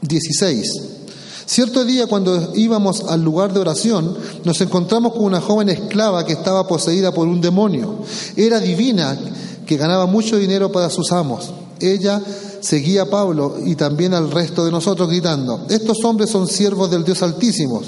16. 0.00 1.05
Cierto 1.46 1.84
día 1.84 2.08
cuando 2.08 2.52
íbamos 2.56 3.04
al 3.08 3.22
lugar 3.22 3.52
de 3.52 3.60
oración, 3.60 4.18
nos 4.44 4.60
encontramos 4.60 5.12
con 5.12 5.22
una 5.22 5.40
joven 5.40 5.68
esclava 5.68 6.26
que 6.26 6.32
estaba 6.32 6.66
poseída 6.66 7.12
por 7.12 7.28
un 7.28 7.40
demonio. 7.40 8.00
Era 8.36 8.58
divina, 8.58 9.16
que 9.64 9.76
ganaba 9.76 10.06
mucho 10.06 10.36
dinero 10.36 10.72
para 10.72 10.90
sus 10.90 11.12
amos. 11.12 11.52
Ella 11.80 12.20
seguía 12.60 13.02
a 13.02 13.06
Pablo 13.10 13.56
y 13.64 13.76
también 13.76 14.12
al 14.12 14.30
resto 14.30 14.64
de 14.64 14.72
nosotros 14.72 15.08
gritando, 15.08 15.66
estos 15.70 16.02
hombres 16.04 16.30
son 16.30 16.48
siervos 16.48 16.90
del 16.90 17.04
Dios 17.04 17.22
Altísimo 17.22 17.82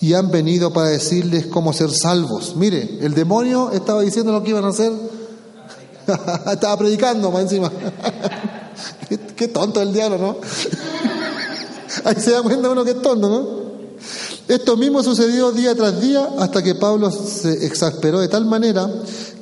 y 0.00 0.14
han 0.14 0.30
venido 0.30 0.72
para 0.72 0.90
decirles 0.90 1.46
cómo 1.46 1.72
ser 1.72 1.90
salvos. 1.90 2.54
Mire, 2.56 2.98
el 3.00 3.14
demonio 3.14 3.72
estaba 3.72 4.02
diciendo 4.02 4.30
lo 4.30 4.42
que 4.42 4.50
iban 4.50 4.64
a 4.64 4.68
hacer. 4.68 4.92
estaba 6.52 6.76
predicando 6.76 7.30
más 7.30 7.42
encima. 7.42 7.72
qué, 9.36 9.48
tonto 9.48 9.82
el 9.82 9.92
diablo, 9.92 10.18
¿no? 10.18 10.36
Ahí 12.04 12.16
se 12.18 12.32
da 12.32 12.42
cuenta 12.42 12.68
uno 12.70 12.84
que 12.84 12.92
es 12.92 13.02
tonto, 13.02 13.28
¿no? 13.28 13.68
Esto 14.48 14.76
mismo 14.76 15.02
sucedió 15.02 15.52
día 15.52 15.74
tras 15.74 16.00
día 16.00 16.26
hasta 16.38 16.62
que 16.62 16.74
Pablo 16.74 17.10
se 17.10 17.66
exasperó 17.66 18.20
de 18.20 18.28
tal 18.28 18.46
manera 18.46 18.88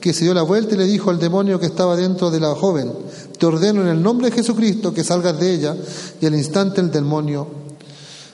que 0.01 0.13
se 0.13 0.25
dio 0.25 0.35
la 0.35 0.43
vuelta 0.43 0.75
y 0.75 0.79
le 0.79 0.85
dijo 0.85 1.11
al 1.11 1.19
demonio 1.19 1.61
que 1.61 1.67
estaba 1.67 1.97
dentro 1.97 2.31
de 2.31 2.41
la 2.41 2.55
joven, 2.55 2.93
te 3.39 3.47
ordeno 3.47 3.83
en 3.83 3.89
el 3.89 4.03
nombre 4.03 4.31
de 4.31 4.37
Jesucristo 4.37 4.93
que 4.93 5.05
salgas 5.05 5.39
de 5.39 5.53
ella. 5.53 5.77
Y 6.21 6.27
al 6.27 6.35
instante 6.35 6.81
el 6.81 6.91
demonio 6.91 7.47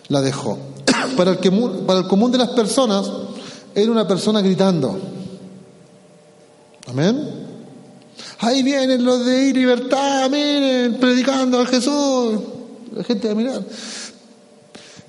la 0.08 0.20
dejó. 0.20 0.58
Para 1.16 1.32
el, 1.32 1.38
común 2.08 2.32
de 2.32 2.38
las 2.38 2.50
personas, 2.50 3.10
era 3.74 3.90
una 3.90 4.06
persona 4.06 4.40
gritando. 4.40 4.98
Amén. 6.88 7.42
Ahí 8.38 8.62
vienen 8.62 9.04
los 9.04 9.24
de 9.24 9.52
libertad, 9.52 10.28
miren, 10.30 10.98
predicando 10.98 11.60
a 11.60 11.66
Jesús. 11.66 12.40
La 12.94 13.04
gente 13.04 13.28
va 13.28 13.32
a 13.32 13.36
mirar. 13.36 13.62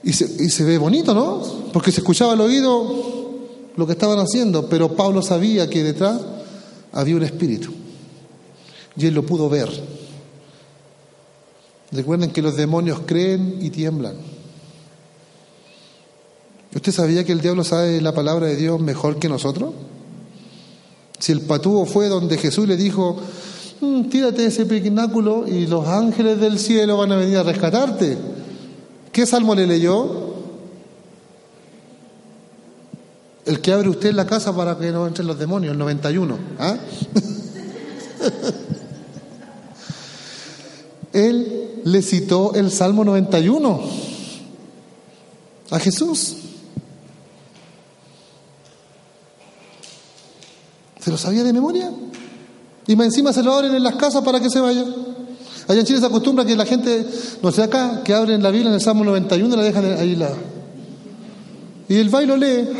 Y 0.03 0.13
se, 0.13 0.43
y 0.43 0.49
se 0.49 0.63
ve 0.63 0.77
bonito, 0.77 1.13
¿no? 1.13 1.41
Porque 1.71 1.91
se 1.91 2.01
escuchaba 2.01 2.33
al 2.33 2.41
oído 2.41 3.13
lo 3.75 3.85
que 3.85 3.93
estaban 3.93 4.19
haciendo, 4.19 4.67
pero 4.67 4.95
Pablo 4.95 5.21
sabía 5.21 5.69
que 5.69 5.83
detrás 5.83 6.19
había 6.91 7.15
un 7.15 7.23
espíritu. 7.23 7.71
Y 8.95 9.07
él 9.07 9.13
lo 9.13 9.25
pudo 9.25 9.49
ver. 9.49 9.69
Recuerden 11.91 12.31
que 12.31 12.41
los 12.41 12.55
demonios 12.55 13.01
creen 13.05 13.57
y 13.61 13.69
tiemblan. 13.69 14.15
¿Usted 16.75 16.91
sabía 16.91 17.23
que 17.23 17.31
el 17.31 17.41
diablo 17.41 17.63
sabe 17.63 18.01
la 18.01 18.13
palabra 18.13 18.47
de 18.47 18.55
Dios 18.55 18.79
mejor 18.79 19.17
que 19.17 19.29
nosotros? 19.29 19.73
Si 21.19 21.31
el 21.31 21.41
patúo 21.41 21.85
fue 21.85 22.07
donde 22.07 22.37
Jesús 22.37 22.67
le 22.67 22.75
dijo, 22.75 23.17
mm, 23.81 24.05
tírate 24.05 24.45
ese 24.45 24.65
pináculo 24.65 25.47
y 25.47 25.67
los 25.67 25.87
ángeles 25.87 26.39
del 26.39 26.57
cielo 26.57 26.97
van 26.97 27.11
a 27.11 27.15
venir 27.15 27.37
a 27.37 27.43
rescatarte. 27.43 28.17
¿Qué 29.13 29.25
salmo 29.27 29.55
le 29.55 29.65
leyó? 29.67 30.33
El 33.45 33.61
que 33.61 33.71
abre 33.71 33.89
usted 33.89 34.11
la 34.11 34.25
casa 34.25 34.55
para 34.55 34.77
que 34.77 34.91
no 34.91 35.05
entren 35.05 35.27
los 35.27 35.37
demonios, 35.37 35.73
el 35.73 35.77
91. 35.77 36.37
¿ah? 36.57 36.75
Él 41.13 41.81
le 41.85 42.01
citó 42.01 42.55
el 42.55 42.71
Salmo 42.71 43.05
91 43.05 43.81
a 45.69 45.79
Jesús. 45.79 46.37
¿Se 50.99 51.11
lo 51.11 51.17
sabía 51.17 51.43
de 51.43 51.53
memoria? 51.53 51.91
Y 52.87 52.95
más 52.95 53.05
encima 53.07 53.31
se 53.31 53.43
lo 53.43 53.53
abren 53.53 53.75
en 53.75 53.83
las 53.83 53.95
casas 53.95 54.23
para 54.23 54.39
que 54.39 54.49
se 54.49 54.59
vaya. 54.59 54.85
Allá 55.67 55.79
en 55.79 55.85
Chile 55.85 55.99
se 55.99 56.05
acostumbra 56.05 56.45
que 56.45 56.55
la 56.55 56.65
gente, 56.65 57.05
no 57.41 57.51
sé 57.51 57.63
acá, 57.63 58.01
que 58.03 58.13
abren 58.13 58.43
la 58.43 58.51
Biblia 58.51 58.69
en 58.69 58.75
el 58.75 58.81
Salmo 58.81 59.03
91 59.05 59.53
y 59.53 59.57
la 59.57 59.63
dejan 59.63 59.85
ahí 59.97 60.15
la. 60.15 60.29
Y 61.87 61.97
el 61.97 62.09
bailo 62.09 62.35
lee. 62.35 62.69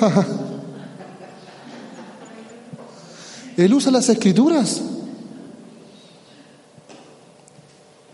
Él 3.58 3.74
usa 3.74 3.92
las 3.92 4.10
escrituras. 4.10 4.82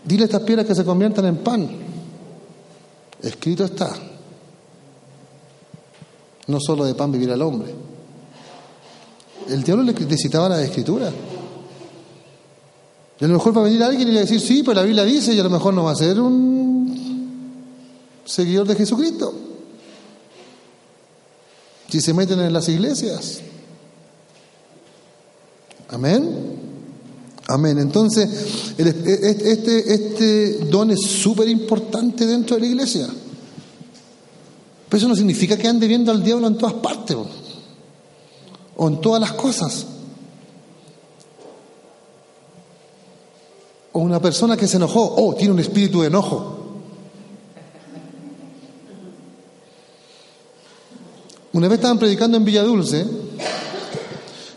Dile 0.04 0.24
a 0.24 0.26
estas 0.26 0.42
piedras 0.42 0.66
que 0.66 0.74
se 0.74 0.84
conviertan 0.84 1.24
en 1.26 1.36
pan. 1.38 1.68
Escrito 3.22 3.64
está. 3.64 3.90
No 6.46 6.58
solo 6.60 6.84
de 6.84 6.94
pan 6.94 7.12
vivir 7.12 7.30
al 7.30 7.42
hombre. 7.42 7.72
El 9.48 9.62
diablo 9.62 9.82
le 9.82 9.92
necesitaba 9.92 10.48
la 10.48 10.62
escritura. 10.62 11.10
Y 13.20 13.24
a 13.24 13.28
lo 13.28 13.34
mejor 13.34 13.54
va 13.54 13.60
a 13.60 13.64
venir 13.64 13.82
alguien 13.82 14.08
y 14.08 14.12
va 14.12 14.18
a 14.18 14.22
decir, 14.22 14.40
sí, 14.40 14.62
pero 14.62 14.74
la 14.74 14.82
Biblia 14.82 15.04
dice, 15.04 15.34
y 15.34 15.40
a 15.40 15.42
lo 15.42 15.50
mejor 15.50 15.74
no 15.74 15.84
va 15.84 15.90
a 15.90 15.96
ser 15.96 16.18
un 16.18 16.70
seguidor 18.24 18.66
de 18.66 18.76
Jesucristo. 18.76 19.34
Si 21.88 22.00
se 22.00 22.14
meten 22.14 22.40
en 22.40 22.52
las 22.52 22.68
iglesias. 22.68 23.40
Amén. 25.88 26.56
Amén. 27.48 27.78
Entonces, 27.78 28.74
e, 28.78 28.82
e, 28.82 29.52
este, 29.52 29.92
este 29.92 30.64
don 30.70 30.90
es 30.90 31.02
súper 31.02 31.48
importante 31.48 32.24
dentro 32.24 32.56
de 32.56 32.62
la 32.62 32.68
iglesia. 32.68 33.06
Pero 34.88 34.98
eso 34.98 35.08
no 35.08 35.16
significa 35.16 35.58
que 35.58 35.68
ande 35.68 35.86
viendo 35.86 36.10
al 36.10 36.22
diablo 36.22 36.46
en 36.46 36.56
todas 36.56 36.74
partes 36.74 37.16
o 38.76 38.88
en 38.88 39.00
todas 39.00 39.20
las 39.20 39.32
cosas. 39.32 39.86
O 43.92 44.00
una 44.00 44.20
persona 44.20 44.56
que 44.56 44.68
se 44.68 44.76
enojó, 44.76 45.14
oh, 45.16 45.34
tiene 45.34 45.52
un 45.52 45.60
espíritu 45.60 46.00
de 46.00 46.08
enojo. 46.08 46.56
Una 51.52 51.66
vez 51.66 51.78
estaban 51.78 51.98
predicando 51.98 52.36
en 52.36 52.44
Villa 52.44 52.62
Dulce 52.62 53.04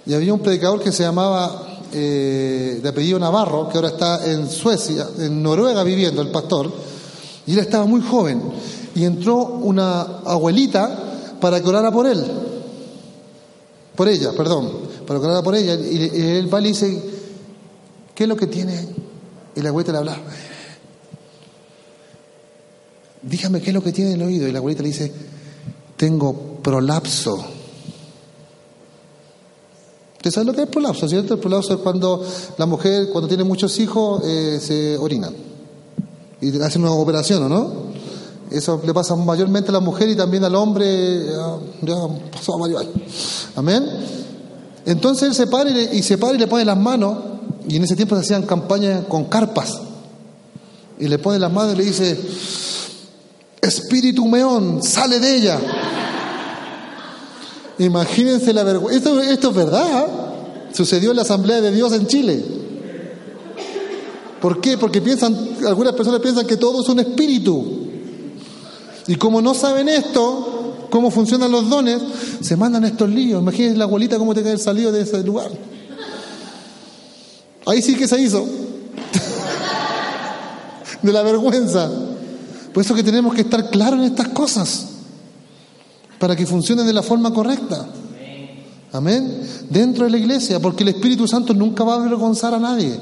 y 0.05 0.13
había 0.13 0.33
un 0.33 0.41
predicador 0.41 0.81
que 0.81 0.91
se 0.91 1.03
llamaba 1.03 1.79
eh, 1.91 2.79
de 2.81 2.89
apellido 2.89 3.17
Navarro, 3.17 3.67
que 3.67 3.77
ahora 3.77 3.89
está 3.89 4.31
en 4.31 4.47
Suecia, 4.49 5.07
en 5.17 5.41
Noruega 5.41 5.83
viviendo, 5.83 6.21
el 6.21 6.29
pastor, 6.29 6.71
y 7.47 7.53
él 7.53 7.59
estaba 7.59 7.85
muy 7.85 8.01
joven. 8.01 8.41
Y 8.95 9.05
entró 9.05 9.37
una 9.37 10.01
abuelita 10.25 11.37
para 11.39 11.59
que 11.61 11.67
orara 11.67 11.91
por 11.91 12.05
él 12.05 12.23
por 13.95 14.07
ella, 14.07 14.31
perdón, 14.35 14.71
para 15.05 15.19
que 15.19 15.43
por 15.43 15.55
ella. 15.55 15.75
Y, 15.75 16.37
él 16.37 16.53
va 16.53 16.59
y 16.59 16.63
le 16.63 16.69
dice, 16.69 17.03
¿qué 18.15 18.23
es 18.23 18.29
lo 18.29 18.35
que 18.35 18.47
tiene? 18.47 18.87
Y 19.55 19.61
la 19.61 19.69
abuelita 19.69 19.91
le 19.91 19.97
habla, 19.99 20.17
dígame 23.21 23.61
qué 23.61 23.69
es 23.69 23.73
lo 23.73 23.83
que 23.83 23.91
tiene 23.91 24.13
en 24.13 24.21
el 24.21 24.27
oído. 24.27 24.47
Y 24.47 24.51
la 24.51 24.59
abuelita 24.59 24.83
le 24.83 24.89
dice, 24.89 25.11
tengo 25.97 26.33
prolapso. 26.61 27.43
¿Usted 30.15 30.31
sabe 30.31 30.45
lo 30.45 30.53
que 30.53 30.63
es 30.63 30.69
prolapso, 30.69 31.07
cierto? 31.07 31.33
El 31.33 31.39
prolapso 31.39 31.73
es 31.73 31.79
cuando 31.79 32.25
la 32.57 32.65
mujer, 32.65 33.09
cuando 33.11 33.27
tiene 33.27 33.43
muchos 33.43 33.77
hijos, 33.79 34.21
eh, 34.23 34.57
se 34.61 34.97
orina. 34.97 35.29
Y 36.39 36.61
hacen 36.61 36.81
una 36.81 36.91
operación, 36.91 37.47
¿no? 37.49 37.93
Eso 38.49 38.81
le 38.85 38.93
pasa 38.93 39.15
mayormente 39.15 39.69
a 39.69 39.73
la 39.73 39.79
mujer 39.79 40.09
y 40.09 40.15
también 40.15 40.43
al 40.43 40.55
hombre, 40.55 41.25
ya, 41.81 41.95
pasó 42.31 42.55
a 42.55 42.57
mayor. 42.59 42.85
Amén. 43.55 43.83
Entonces 44.85 45.29
él 45.29 45.33
se 45.33 45.47
para 45.47 45.69
y, 45.69 46.03
se 46.03 46.17
para 46.17 46.35
y 46.35 46.37
le 46.37 46.47
pone 46.47 46.63
las 46.63 46.77
manos, 46.77 47.17
y 47.67 47.77
en 47.77 47.83
ese 47.83 47.95
tiempo 47.95 48.15
se 48.15 48.21
hacían 48.21 48.43
campañas 48.43 49.05
con 49.07 49.25
carpas, 49.25 49.81
y 50.99 51.07
le 51.07 51.19
pone 51.19 51.39
las 51.39 51.51
manos 51.51 51.73
y 51.73 51.77
le 51.77 51.85
dice, 51.85 52.17
Espíritu 53.61 54.27
meón, 54.27 54.83
sale 54.83 55.19
de 55.19 55.35
ella. 55.37 55.59
Imagínense 57.79 58.53
la 58.53 58.63
vergüenza. 58.63 58.97
Esto, 58.97 59.21
esto 59.21 59.49
es 59.49 59.55
verdad. 59.55 60.07
Sucedió 60.73 61.11
en 61.11 61.15
la 61.15 61.21
Asamblea 61.21 61.61
de 61.61 61.71
Dios 61.71 61.93
en 61.93 62.05
Chile. 62.07 62.43
¿Por 64.41 64.59
qué? 64.59 64.77
Porque 64.77 65.01
piensan, 65.01 65.35
algunas 65.65 65.93
personas 65.93 66.19
piensan 66.19 66.45
que 66.45 66.57
todo 66.57 66.81
es 66.81 66.89
un 66.89 66.99
espíritu. 66.99 67.87
Y 69.07 69.15
como 69.15 69.41
no 69.41 69.53
saben 69.53 69.87
esto, 69.87 70.87
cómo 70.89 71.09
funcionan 71.09 71.49
los 71.49 71.69
dones, 71.69 72.01
se 72.41 72.57
mandan 72.57 72.83
estos 72.83 73.09
líos. 73.09 73.41
Imagínense 73.41 73.77
la 73.77 73.85
abuelita 73.85 74.17
cómo 74.17 74.33
te 74.33 74.43
cae 74.43 74.51
el 74.51 74.59
salido 74.59 74.91
de 74.91 75.01
ese 75.03 75.23
lugar. 75.23 75.49
Ahí 77.65 77.81
sí 77.81 77.95
que 77.95 78.07
se 78.07 78.21
hizo. 78.21 78.45
de 81.01 81.11
la 81.11 81.21
vergüenza. 81.21 81.89
Por 82.73 82.83
eso 82.83 82.95
que 82.95 83.03
tenemos 83.03 83.33
que 83.33 83.41
estar 83.41 83.69
claros 83.69 83.99
en 83.99 84.05
estas 84.05 84.29
cosas. 84.29 84.87
Para 86.19 86.35
que 86.35 86.45
funcionen 86.45 86.85
de 86.85 86.93
la 86.93 87.03
forma 87.03 87.33
correcta. 87.33 87.85
Amén. 88.91 89.41
Dentro 89.69 90.05
de 90.05 90.11
la 90.11 90.17
iglesia, 90.17 90.59
porque 90.59 90.83
el 90.83 90.89
Espíritu 90.89 91.27
Santo 91.27 91.53
nunca 91.53 91.83
va 91.83 91.93
a 91.93 91.97
avergonzar 91.97 92.53
a 92.53 92.59
nadie. 92.59 92.97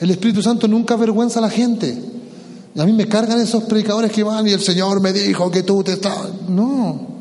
El 0.00 0.10
Espíritu 0.10 0.42
Santo 0.42 0.66
nunca 0.66 0.94
avergüenza 0.94 1.40
a 1.40 1.42
la 1.42 1.50
gente. 1.50 1.96
A 2.76 2.84
mí 2.84 2.92
me 2.92 3.06
cargan 3.06 3.40
esos 3.40 3.64
predicadores 3.64 4.12
que 4.12 4.22
van 4.22 4.46
y 4.46 4.52
el 4.52 4.60
Señor 4.60 5.00
me 5.00 5.12
dijo 5.12 5.50
que 5.50 5.62
tú 5.62 5.82
te 5.82 5.92
estás. 5.94 6.16
No. 6.48 7.17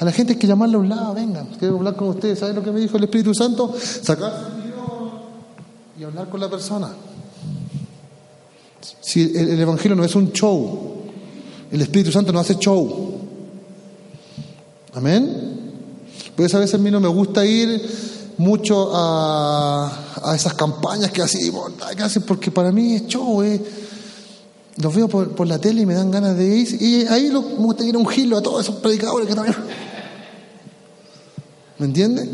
A 0.00 0.04
la 0.04 0.12
gente 0.12 0.32
hay 0.32 0.38
que 0.38 0.46
llamarle 0.46 0.76
a 0.76 0.78
un 0.78 0.88
lado, 0.88 1.12
vengan, 1.12 1.46
quiero 1.58 1.76
hablar 1.76 1.94
con 1.94 2.08
ustedes. 2.08 2.38
¿Saben 2.38 2.56
lo 2.56 2.62
que 2.62 2.72
me 2.72 2.80
dijo 2.80 2.96
el 2.96 3.04
Espíritu 3.04 3.34
Santo? 3.34 3.74
Sacar 3.78 4.32
y 5.98 6.04
hablar 6.04 6.30
con 6.30 6.40
la 6.40 6.48
persona. 6.48 6.88
Si 9.02 9.20
el, 9.20 9.50
el, 9.50 9.60
Evangelio 9.60 9.94
no 9.94 10.02
es 10.02 10.14
un 10.14 10.32
show, 10.32 11.02
el 11.70 11.82
Espíritu 11.82 12.10
Santo 12.10 12.32
no 12.32 12.40
hace 12.40 12.56
show. 12.56 13.18
Amén. 14.94 15.72
Pues 16.34 16.54
a 16.54 16.58
veces 16.58 16.76
a 16.76 16.78
mí 16.78 16.90
no 16.90 17.00
me 17.00 17.08
gusta 17.08 17.44
ir 17.44 17.86
mucho 18.38 18.90
a, 18.94 19.92
a 20.22 20.34
esas 20.34 20.54
campañas 20.54 21.10
que 21.10 21.20
hacen, 21.20 21.52
que 21.94 22.02
hacen 22.02 22.22
porque 22.22 22.50
para 22.50 22.72
mí 22.72 22.94
es 22.94 23.06
show, 23.06 23.42
es 23.42 23.60
los 24.76 24.94
veo 24.94 25.08
por, 25.08 25.46
la 25.46 25.58
tele 25.58 25.82
y 25.82 25.86
me 25.86 25.94
dan 25.94 26.10
ganas 26.10 26.36
de 26.38 26.46
ir. 26.46 26.82
Y 26.82 27.06
ahí 27.06 27.28
lo, 27.28 27.42
me 27.42 27.56
gusta 27.56 27.84
ir 27.84 27.94
a 27.94 27.98
un 27.98 28.08
gilo 28.08 28.38
a 28.38 28.42
todos 28.42 28.62
esos 28.62 28.76
predicadores 28.76 29.28
que 29.28 29.34
también. 29.34 29.56
¿Me 31.80 31.86
entiende? 31.86 32.28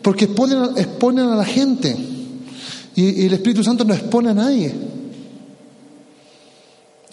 Porque 0.00 0.26
exponen, 0.26 1.26
a 1.26 1.34
la 1.34 1.44
gente. 1.44 1.94
Y, 2.94 3.26
el 3.26 3.34
Espíritu 3.34 3.64
Santo 3.64 3.84
no 3.84 3.92
expone 3.92 4.30
a 4.30 4.34
nadie. 4.34 4.72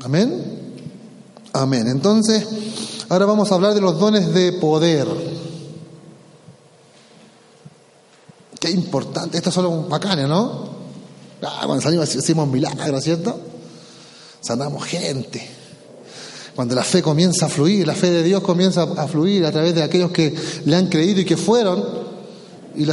Amén. 0.03 0.43
Amén. 1.53 1.87
Entonces, 1.87 2.47
ahora 3.09 3.25
vamos 3.25 3.51
a 3.51 3.55
hablar 3.55 3.73
de 3.73 3.81
los 3.81 3.99
dones 3.99 4.31
de 4.33 4.53
poder. 4.53 5.07
Qué 8.59 8.69
importante. 8.69 9.37
Estas 9.37 9.55
son 9.55 9.63
los 9.63 9.89
bacanes, 9.89 10.27
¿no? 10.27 10.69
Ah, 11.41 11.63
cuando 11.65 11.81
salimos 11.81 12.15
hacemos 12.15 12.47
milagros, 12.47 13.03
¿cierto? 13.03 13.39
Sanamos 14.41 14.83
gente. 14.83 15.60
Cuando 16.55 16.75
la 16.75 16.83
fe 16.83 17.01
comienza 17.01 17.45
a 17.45 17.49
fluir, 17.49 17.87
la 17.87 17.95
fe 17.95 18.11
de 18.11 18.23
Dios 18.23 18.41
comienza 18.41 18.83
a 18.83 19.07
fluir 19.07 19.45
a 19.45 19.51
través 19.51 19.73
de 19.73 19.83
aquellos 19.83 20.11
que 20.11 20.33
le 20.65 20.75
han 20.75 20.87
creído 20.87 21.21
y 21.21 21.25
que 21.25 21.37
fueron. 21.37 21.83
Y 22.75 22.85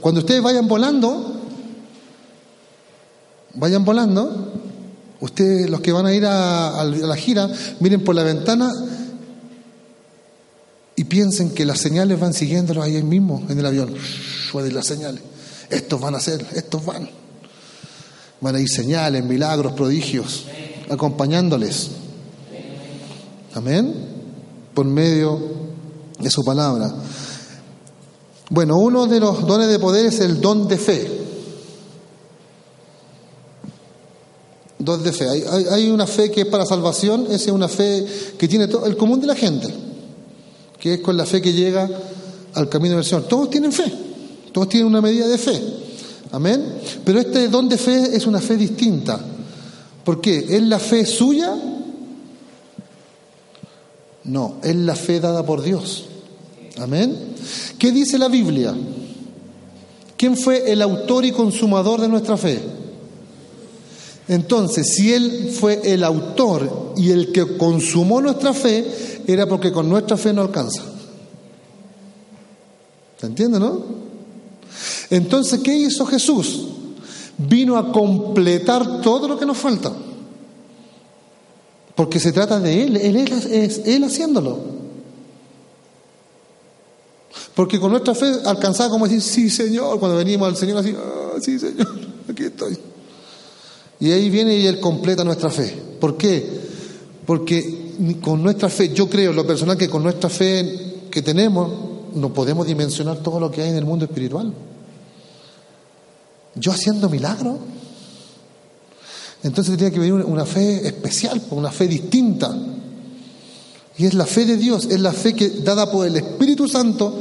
cuando 0.00 0.20
ustedes 0.20 0.42
vayan 0.42 0.68
volando, 0.68 1.40
vayan 3.54 3.84
volando, 3.84 4.52
ustedes 5.20 5.68
los 5.68 5.80
que 5.80 5.92
van 5.92 6.06
a 6.06 6.14
ir 6.14 6.24
a, 6.26 6.84
la 6.84 7.16
gira, 7.16 7.50
miren 7.80 8.04
por 8.04 8.14
la 8.14 8.22
ventana 8.22 8.72
y 10.94 11.04
piensen 11.04 11.50
que 11.50 11.64
las 11.64 11.78
señales 11.78 12.20
van 12.20 12.34
siguiéndolos 12.34 12.84
ahí 12.84 13.02
mismo 13.02 13.44
en 13.48 13.58
el 13.58 13.66
avión. 13.66 13.94
las 14.52 14.86
señales. 14.86 15.22
Estos 15.70 16.00
van 16.00 16.14
a 16.14 16.20
ser, 16.20 16.44
estos 16.54 16.84
van. 16.84 17.08
Van 18.40 18.56
a 18.56 18.60
ir 18.60 18.68
señales, 18.68 19.24
milagros, 19.24 19.72
prodigios, 19.72 20.44
acompañándoles. 20.90 22.01
Amén. 23.54 23.94
Por 24.74 24.86
medio 24.86 25.38
de 26.18 26.30
su 26.30 26.44
palabra. 26.44 26.92
Bueno, 28.48 28.78
uno 28.78 29.06
de 29.06 29.20
los 29.20 29.46
dones 29.46 29.68
de 29.68 29.78
poder 29.78 30.06
es 30.06 30.20
el 30.20 30.40
don 30.40 30.68
de 30.68 30.78
fe. 30.78 31.10
Don 34.78 35.02
de 35.02 35.12
fe. 35.12 35.26
Hay, 35.70 35.90
una 35.90 36.06
fe 36.06 36.30
que 36.30 36.42
es 36.42 36.46
para 36.46 36.66
salvación, 36.66 37.26
esa 37.26 37.46
es 37.46 37.48
una 37.48 37.68
fe 37.68 38.06
que 38.38 38.48
tiene 38.48 38.68
todo, 38.68 38.86
el 38.86 38.96
común 38.96 39.20
de 39.20 39.26
la 39.26 39.34
gente, 39.34 39.72
que 40.78 40.94
es 40.94 41.00
con 41.00 41.16
la 41.16 41.24
fe 41.24 41.40
que 41.40 41.52
llega 41.52 41.88
al 42.54 42.68
camino 42.68 42.96
del 42.96 43.04
Señor. 43.04 43.24
Todos 43.24 43.48
tienen 43.48 43.72
fe, 43.72 43.92
todos 44.52 44.68
tienen 44.68 44.86
una 44.86 45.00
medida 45.00 45.28
de 45.28 45.38
fe. 45.38 45.62
Amén. 46.32 46.78
Pero 47.04 47.20
este 47.20 47.48
don 47.48 47.68
de 47.68 47.78
fe 47.78 48.16
es 48.16 48.26
una 48.26 48.40
fe 48.40 48.56
distinta. 48.56 49.20
¿Por 50.04 50.20
qué? 50.20 50.46
¿Es 50.48 50.62
la 50.62 50.78
fe 50.78 51.06
suya? 51.06 51.54
No, 54.24 54.56
es 54.62 54.76
la 54.76 54.94
fe 54.94 55.20
dada 55.20 55.44
por 55.44 55.62
Dios. 55.62 56.04
Amén. 56.78 57.16
¿Qué 57.78 57.90
dice 57.90 58.18
la 58.18 58.28
Biblia? 58.28 58.74
¿Quién 60.16 60.36
fue 60.36 60.70
el 60.70 60.80
autor 60.82 61.24
y 61.24 61.32
consumador 61.32 62.00
de 62.00 62.08
nuestra 62.08 62.36
fe? 62.36 62.60
Entonces, 64.28 64.94
si 64.94 65.12
Él 65.12 65.50
fue 65.58 65.80
el 65.84 66.04
autor 66.04 66.94
y 66.96 67.10
el 67.10 67.32
que 67.32 67.56
consumó 67.56 68.20
nuestra 68.20 68.52
fe, 68.54 69.22
era 69.26 69.46
porque 69.46 69.72
con 69.72 69.88
nuestra 69.88 70.16
fe 70.16 70.32
no 70.32 70.42
alcanza. 70.42 70.82
¿Se 73.18 73.26
entiende, 73.26 73.58
no? 73.58 73.82
Entonces, 75.10 75.60
¿qué 75.60 75.74
hizo 75.74 76.06
Jesús? 76.06 76.68
Vino 77.36 77.76
a 77.76 77.92
completar 77.92 79.00
todo 79.00 79.28
lo 79.28 79.38
que 79.38 79.46
nos 79.46 79.58
falta. 79.58 79.92
Porque 81.94 82.18
se 82.18 82.32
trata 82.32 82.58
de 82.58 82.84
Él, 82.84 82.96
Él 82.96 83.16
es 83.16 83.82
Él 83.84 84.04
haciéndolo. 84.04 84.58
Porque 87.54 87.78
con 87.78 87.90
nuestra 87.90 88.14
fe 88.14 88.26
alcanzaba 88.44 88.90
como 88.90 89.06
decir, 89.06 89.20
sí 89.20 89.50
Señor, 89.50 89.98
cuando 89.98 90.16
venimos 90.16 90.48
al 90.48 90.56
Señor 90.56 90.78
así, 90.78 90.94
ah, 90.96 91.38
sí 91.40 91.58
Señor, 91.58 91.88
aquí 92.30 92.44
estoy. 92.44 92.78
Y 94.00 94.10
ahí 94.10 94.30
viene 94.30 94.56
y 94.56 94.66
Él 94.66 94.80
completa 94.80 95.22
nuestra 95.22 95.50
fe. 95.50 95.74
¿Por 96.00 96.16
qué? 96.16 96.44
Porque 97.26 98.18
con 98.20 98.42
nuestra 98.42 98.68
fe, 98.68 98.92
yo 98.92 99.08
creo, 99.08 99.32
lo 99.32 99.46
personal, 99.46 99.76
que 99.76 99.88
con 99.88 100.02
nuestra 100.02 100.30
fe 100.30 101.06
que 101.10 101.22
tenemos, 101.22 101.70
no 102.14 102.32
podemos 102.32 102.66
dimensionar 102.66 103.18
todo 103.18 103.38
lo 103.38 103.50
que 103.50 103.62
hay 103.62 103.68
en 103.68 103.76
el 103.76 103.84
mundo 103.84 104.06
espiritual 104.06 104.52
yo 106.54 106.72
haciendo 106.72 107.08
milagros. 107.08 107.56
Entonces 109.42 109.76
tenía 109.76 109.90
que 109.90 109.98
venir 109.98 110.14
una 110.14 110.46
fe 110.46 110.86
especial, 110.86 111.42
una 111.50 111.70
fe 111.70 111.88
distinta. 111.88 112.56
Y 113.98 114.06
es 114.06 114.14
la 114.14 114.26
fe 114.26 114.44
de 114.46 114.56
Dios, 114.56 114.86
es 114.86 115.00
la 115.00 115.12
fe 115.12 115.34
que 115.34 115.48
dada 115.48 115.90
por 115.90 116.06
el 116.06 116.16
Espíritu 116.16 116.68
Santo 116.68 117.12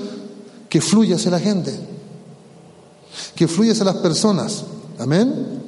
que 0.70 0.80
fluye 0.80 1.16
hacia 1.16 1.32
la 1.32 1.40
gente, 1.40 1.78
que 3.36 3.48
fluye 3.48 3.72
hacia 3.72 3.86
las 3.86 3.98
personas. 3.98 4.64
Amén. 5.00 5.62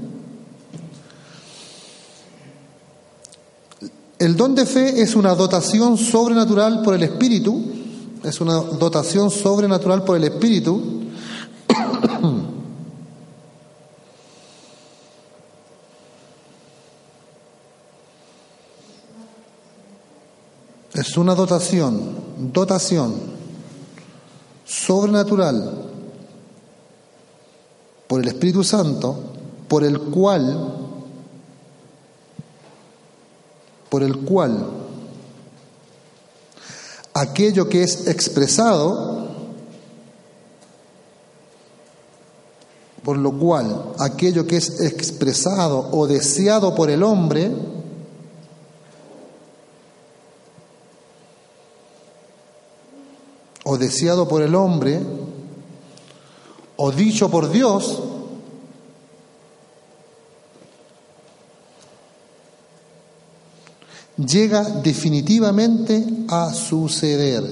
El 4.20 4.38
don 4.38 4.56
de 4.56 4.66
fe 4.66 5.02
es 5.02 5.16
una 5.16 5.36
dotación 5.36 5.98
sobrenatural 5.98 6.82
por 6.84 6.94
el 6.94 7.04
Espíritu, 7.04 7.62
es 8.24 8.40
una 8.40 8.54
dotación 8.54 9.30
sobrenatural 9.30 10.06
por 10.06 10.16
el 10.16 10.24
Espíritu 10.24 11.04
Es 21.04 21.18
una 21.18 21.36
dotación, 21.36 22.16
dotación 22.54 23.14
sobrenatural 24.66 25.84
por 28.08 28.22
el 28.22 28.30
Espíritu 28.30 28.64
Santo, 28.64 29.20
por 29.68 29.84
el 29.84 30.00
cual, 30.00 30.76
por 33.90 34.02
el 34.02 34.20
cual 34.20 34.66
aquello 37.14 37.68
que 37.68 37.84
es 37.84 38.08
expresado, 38.08 39.28
por 43.04 43.18
lo 43.18 43.38
cual 43.38 43.92
aquello 44.00 44.48
que 44.48 44.56
es 44.56 44.80
expresado 44.80 45.90
o 45.92 46.08
deseado 46.08 46.74
por 46.74 46.90
el 46.90 47.04
hombre, 47.04 47.73
o 53.74 53.78
deseado 53.78 54.28
por 54.28 54.44
el 54.44 54.54
hombre, 54.54 55.02
o 56.76 56.92
dicho 56.92 57.32
por 57.32 57.50
Dios, 57.50 58.04
llega 64.16 64.62
definitivamente 64.62 66.06
a 66.28 66.54
suceder. 66.54 67.44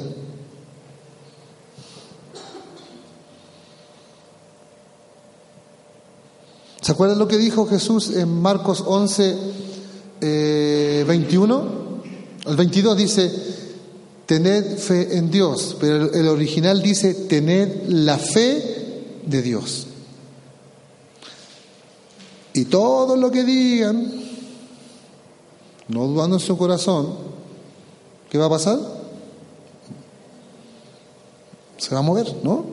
¿Se 6.82 6.92
acuerdan 6.92 7.18
lo 7.18 7.28
que 7.28 7.38
dijo 7.38 7.66
Jesús 7.66 8.12
en 8.12 8.42
Marcos 8.42 8.84
11, 8.86 9.38
21? 11.08 11.62
Eh, 11.62 11.72
el 12.46 12.56
22 12.56 12.98
dice, 12.98 13.61
tened 14.32 14.78
fe 14.78 15.18
en 15.18 15.30
Dios, 15.30 15.76
pero 15.78 16.10
el 16.14 16.30
original 16.30 16.82
dice 16.82 17.14
tened 17.14 17.90
la 17.90 18.18
fe 18.18 19.20
de 19.26 19.42
Dios. 19.42 19.88
Y 22.54 22.64
todo 22.64 23.18
lo 23.18 23.30
que 23.30 23.44
digan, 23.44 24.10
no 25.90 26.08
dudando 26.08 26.38
en 26.38 26.40
su 26.40 26.58
corazón, 26.58 27.14
¿qué 28.30 28.38
va 28.38 28.46
a 28.46 28.52
pasar? 28.52 28.80
Se 31.76 31.94
va 31.94 32.00
a 32.00 32.02
mover, 32.02 32.34
¿no? 32.42 32.64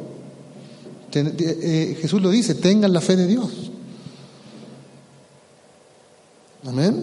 Eh, 1.12 1.34
eh, 1.38 1.98
Jesús 2.00 2.22
lo 2.22 2.30
dice, 2.30 2.54
tengan 2.54 2.92
la 2.92 3.00
fe 3.00 3.16
de 3.16 3.26
Dios. 3.26 3.50
Amén. 6.64 7.02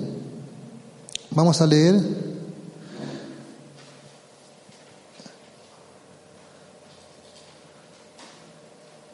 Vamos 1.31 1.59
a 1.59 1.67
leer 1.67 2.34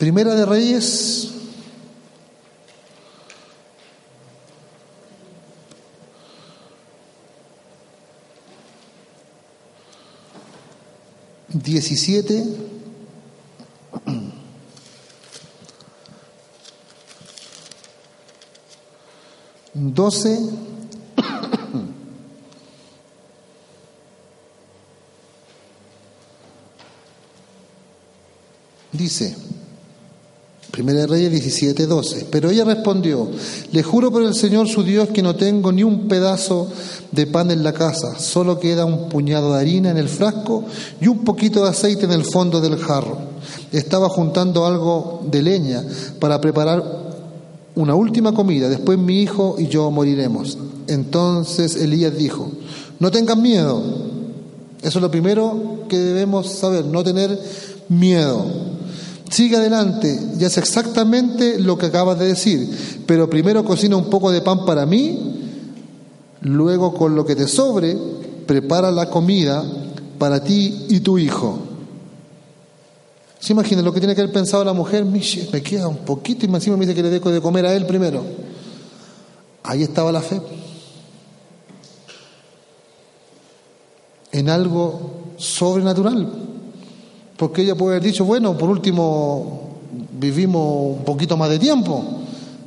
Primera 0.02 0.34
de 0.34 0.46
Reyes. 0.48 1.30
Diecisiete. 11.50 12.44
Doce. 19.76 20.40
Dice, 28.92 29.38
Primera 30.72 31.02
de 31.02 31.08
Reyes 31.08 31.32
17, 31.32 31.86
12. 31.86 32.28
Pero 32.32 32.50
ella 32.50 32.64
respondió, 32.64 33.30
le 33.74 33.84
juro 33.84 34.10
por 34.10 34.24
el 34.24 34.34
Señor 34.34 34.70
su 34.70 34.84
Dios 34.84 35.10
que 35.10 35.22
no 35.22 35.36
tengo 35.36 35.74
ni 35.74 35.84
un 35.84 36.08
pedazo 36.08 36.70
de 37.12 37.28
pan 37.28 37.52
en 37.52 37.62
la 37.62 37.74
casa, 37.74 38.18
solo 38.18 38.58
queda 38.58 38.86
un 38.86 39.10
puñado 39.10 39.54
de 39.54 39.60
harina 39.60 39.92
en 39.92 39.98
el 39.98 40.08
frasco 40.08 40.64
y 41.02 41.08
un 41.08 41.26
poquito 41.26 41.64
de 41.64 41.70
aceite 41.70 42.06
en 42.06 42.14
el 42.14 42.24
fondo 42.24 42.62
del 42.62 42.78
jarro. 42.78 43.18
Estaba 43.74 44.08
juntando 44.08 44.66
algo 44.66 45.22
de 45.30 45.42
leña 45.42 45.84
para 46.20 46.40
preparar 46.40 46.84
una 47.76 47.96
última 47.96 48.34
comida, 48.34 48.70
después 48.70 48.98
mi 48.98 49.22
hijo 49.22 49.56
y 49.60 49.68
yo 49.68 49.92
moriremos. 49.92 50.58
Entonces 50.88 51.76
Elías 51.76 52.18
dijo, 52.18 52.50
no 53.00 53.12
tengan 53.12 53.42
miedo. 53.42 53.82
Eso 54.82 55.00
es 55.00 55.02
lo 55.02 55.12
primero 55.12 55.84
que 55.90 55.98
debemos 55.98 56.50
saber, 56.50 56.86
no 56.86 57.04
tener 57.04 57.38
miedo. 57.90 58.71
Sigue 59.32 59.56
adelante 59.56 60.20
y 60.38 60.44
hace 60.44 60.60
exactamente 60.60 61.58
lo 61.58 61.78
que 61.78 61.86
acabas 61.86 62.20
de 62.20 62.28
decir, 62.28 62.70
pero 63.08 63.30
primero 63.30 63.64
cocina 63.64 63.96
un 63.96 64.10
poco 64.10 64.30
de 64.30 64.42
pan 64.42 64.66
para 64.66 64.86
mí, 64.86 65.40
luego 66.42 66.94
con 66.94 67.16
lo 67.16 67.26
que 67.26 67.38
te 67.38 67.48
sobre, 67.48 67.98
prepara 68.46 68.92
la 68.92 69.10
comida 69.10 69.64
para 70.18 70.44
ti 70.44 70.86
y 70.90 71.00
tu 71.00 71.18
hijo. 71.18 71.60
¿Se 73.40 73.54
imagina 73.54 73.82
lo 73.82 73.94
que 73.94 74.02
tiene 74.02 74.16
que 74.16 74.22
haber 74.22 74.34
pensado 74.34 74.66
la 74.66 74.74
mujer? 74.74 75.06
Me 75.06 75.64
queda 75.64 75.88
un 75.88 76.00
poquito 76.00 76.46
y 76.46 76.54
encima 76.54 76.76
me 76.76 76.86
dice 76.86 76.94
que 76.94 77.04
le 77.04 77.10
dejo 77.10 77.32
de 77.32 77.40
comer 77.40 77.66
a 77.66 77.74
él 77.74 77.86
primero. 77.86 78.26
Ahí 79.64 79.82
estaba 79.82 80.12
la 80.12 80.22
fe. 80.22 80.42
En 84.34 84.50
algo 84.50 85.32
sobrenatural. 85.38 86.51
Porque 87.42 87.64
ella 87.64 87.74
puede 87.74 87.96
haber 87.96 88.08
dicho, 88.08 88.24
bueno, 88.24 88.56
por 88.56 88.70
último 88.70 89.80
vivimos 90.20 90.98
un 91.00 91.04
poquito 91.04 91.36
más 91.36 91.50
de 91.50 91.58
tiempo, 91.58 92.22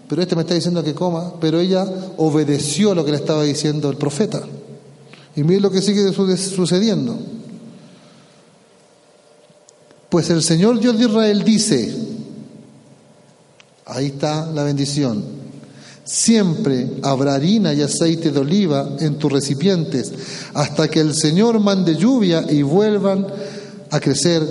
pero 0.08 0.20
este 0.20 0.34
me 0.34 0.42
está 0.42 0.54
diciendo 0.54 0.82
que 0.82 0.92
coma, 0.92 1.34
pero 1.40 1.60
ella 1.60 1.87
obedeció 2.16 2.92
lo 2.92 3.04
que 3.04 3.12
le 3.12 3.18
estaba 3.18 3.44
diciendo 3.44 3.88
el 3.88 3.96
profeta. 3.96 4.42
Y 5.37 5.44
miren 5.44 5.62
lo 5.62 5.70
que 5.70 5.80
sigue 5.80 6.12
sucediendo. 6.12 7.16
Pues 10.08 10.28
el 10.30 10.42
Señor 10.42 10.80
Dios 10.80 10.98
de 10.98 11.04
Israel 11.04 11.44
dice, 11.44 11.96
ahí 13.87 14.06
está 14.06 14.46
la 14.46 14.64
bendición, 14.64 15.22
siempre 16.02 16.94
habrá 17.02 17.37
harina 17.37 17.72
y 17.72 17.80
aceite 17.80 18.32
de 18.32 18.40
oliva 18.40 18.96
en 18.98 19.18
tus 19.18 19.30
recipientes, 19.30 20.12
hasta 20.52 20.88
que 20.88 20.98
el 20.98 21.14
Señor 21.14 21.60
mande 21.60 21.94
lluvia 21.94 22.44
y 22.50 22.62
vuelvan 22.62 23.28
a 23.94 24.00
crecer 24.00 24.42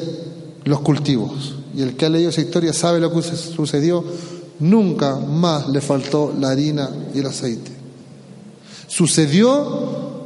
los 0.63 0.79
cultivos. 0.79 1.55
Y 1.75 1.81
el 1.81 1.97
que 1.97 2.05
ha 2.05 2.09
leído 2.09 2.29
esa 2.29 2.39
historia 2.39 2.71
sabe 2.71 3.01
lo 3.01 3.11
que 3.11 3.21
sucedió, 3.21 4.01
nunca 4.59 5.17
más 5.17 5.67
le 5.67 5.81
faltó 5.81 6.33
la 6.39 6.51
harina 6.51 6.89
y 7.13 7.19
el 7.19 7.25
aceite. 7.25 7.71
Sucedió 8.87 10.23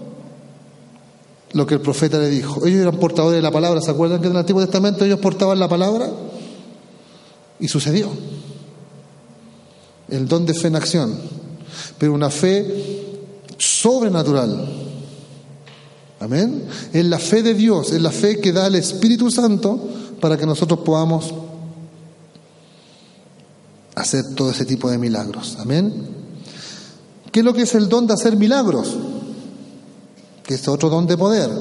lo 1.53 1.65
que 1.65 1.73
el 1.73 1.81
profeta 1.81 2.19
le 2.19 2.29
dijo. 2.29 2.63
Ellos 2.63 2.81
eran 2.81 2.97
portadores 2.97 3.37
de 3.37 3.41
la 3.41 3.49
palabra, 3.49 3.81
¿se 3.81 3.89
acuerdan 3.89 4.21
que 4.21 4.27
en 4.27 4.33
el 4.33 4.37
Antiguo 4.37 4.61
Testamento 4.61 5.03
ellos 5.03 5.19
portaban 5.19 5.59
la 5.59 5.67
palabra? 5.67 6.07
Y 7.59 7.67
sucedió. 7.67 8.09
El 10.09 10.27
don 10.27 10.45
de 10.45 10.53
fe 10.53 10.67
en 10.67 10.75
acción, 10.75 11.19
pero 11.97 12.13
una 12.13 12.29
fe 12.29 13.17
sobrenatural. 13.57 14.86
Amén. 16.19 16.63
Es 16.93 17.05
la 17.05 17.19
fe 17.19 17.43
de 17.43 17.53
Dios, 17.53 17.91
es 17.91 18.01
la 18.01 18.11
fe 18.11 18.39
que 18.39 18.51
da 18.51 18.67
el 18.67 18.75
Espíritu 18.75 19.29
Santo 19.29 19.79
para 20.19 20.37
que 20.37 20.45
nosotros 20.45 20.79
podamos 20.79 21.33
hacer 23.95 24.35
todo 24.35 24.51
ese 24.51 24.65
tipo 24.65 24.89
de 24.89 24.97
milagros. 24.97 25.57
Amén. 25.59 25.93
¿Qué 27.31 27.41
es 27.41 27.45
lo 27.45 27.53
que 27.53 27.63
es 27.63 27.75
el 27.75 27.87
don 27.87 28.07
de 28.07 28.13
hacer 28.13 28.35
milagros? 28.35 28.95
que 30.47 30.53
es 30.53 30.67
otro 30.67 30.89
don 30.89 31.05
de 31.05 31.17
poder. 31.17 31.51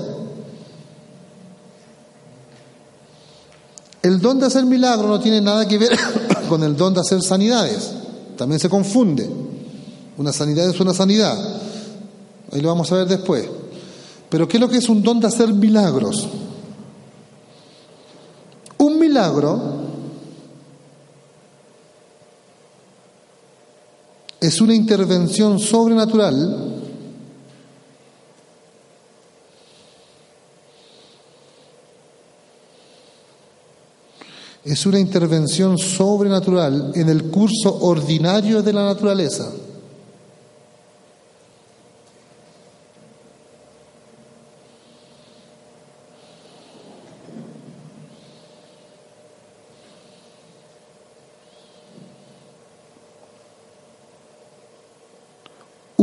El 4.01 4.21
don 4.21 4.39
de 4.39 4.47
hacer 4.47 4.65
milagros 4.65 5.11
no 5.11 5.19
tiene 5.19 5.41
nada 5.41 5.67
que 5.67 5.77
ver 5.77 5.91
con 6.49 6.63
el 6.63 6.77
don 6.77 6.95
de 6.95 7.01
hacer 7.01 7.21
sanidades. 7.21 7.91
También 8.39 8.61
se 8.61 8.69
confunde. 8.69 9.29
Una 10.17 10.33
sanidad 10.33 10.71
es 10.71 10.79
una 10.79 10.95
sanidad. 10.95 11.37
Ahí 12.53 12.61
lo 12.61 12.69
vamos 12.69 12.91
a 12.93 12.95
ver 12.95 13.09
después. 13.09 13.45
Pero 14.29 14.49
¿qué 14.49 14.57
es 14.57 14.61
lo 14.61 14.69
que 14.69 14.79
es 14.79 14.89
un 14.89 15.03
don 15.03 15.21
de 15.21 15.27
hacer 15.27 15.53
milagros? 15.53 16.29
Un 18.79 18.99
milagro 18.99 19.87
es 24.41 24.61
una 24.61 24.75
intervención 24.75 25.59
sobrenatural 25.59 26.77
es 34.67 34.85
una 34.85 34.99
intervención 34.99 35.79
sobrenatural 35.79 36.91
en 36.97 37.09
el 37.09 37.31
curso 37.31 37.73
ordinario 37.83 38.63
de 38.63 38.73
la 38.73 38.85
naturaleza. 38.85 39.49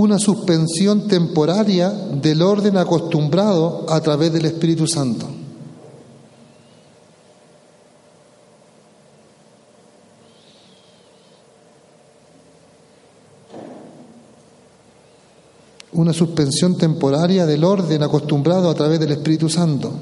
Una 0.03 0.19
suspensión 0.19 1.07
temporaria 1.07 1.89
del 1.89 2.41
orden 2.41 2.75
acostumbrado 2.75 3.85
a 3.87 4.01
través 4.01 4.33
del 4.33 4.43
Espíritu 4.43 4.85
Santo. 4.85 5.29
una 15.93 16.11
suspensión 16.11 16.75
temporaria 16.75 17.45
del 17.45 17.63
orden 17.63 18.03
acostumbrado 18.03 18.69
a 18.69 18.73
través 18.73 18.99
del 18.99 19.11
Espíritu 19.11 19.47
Santo. 19.47 19.93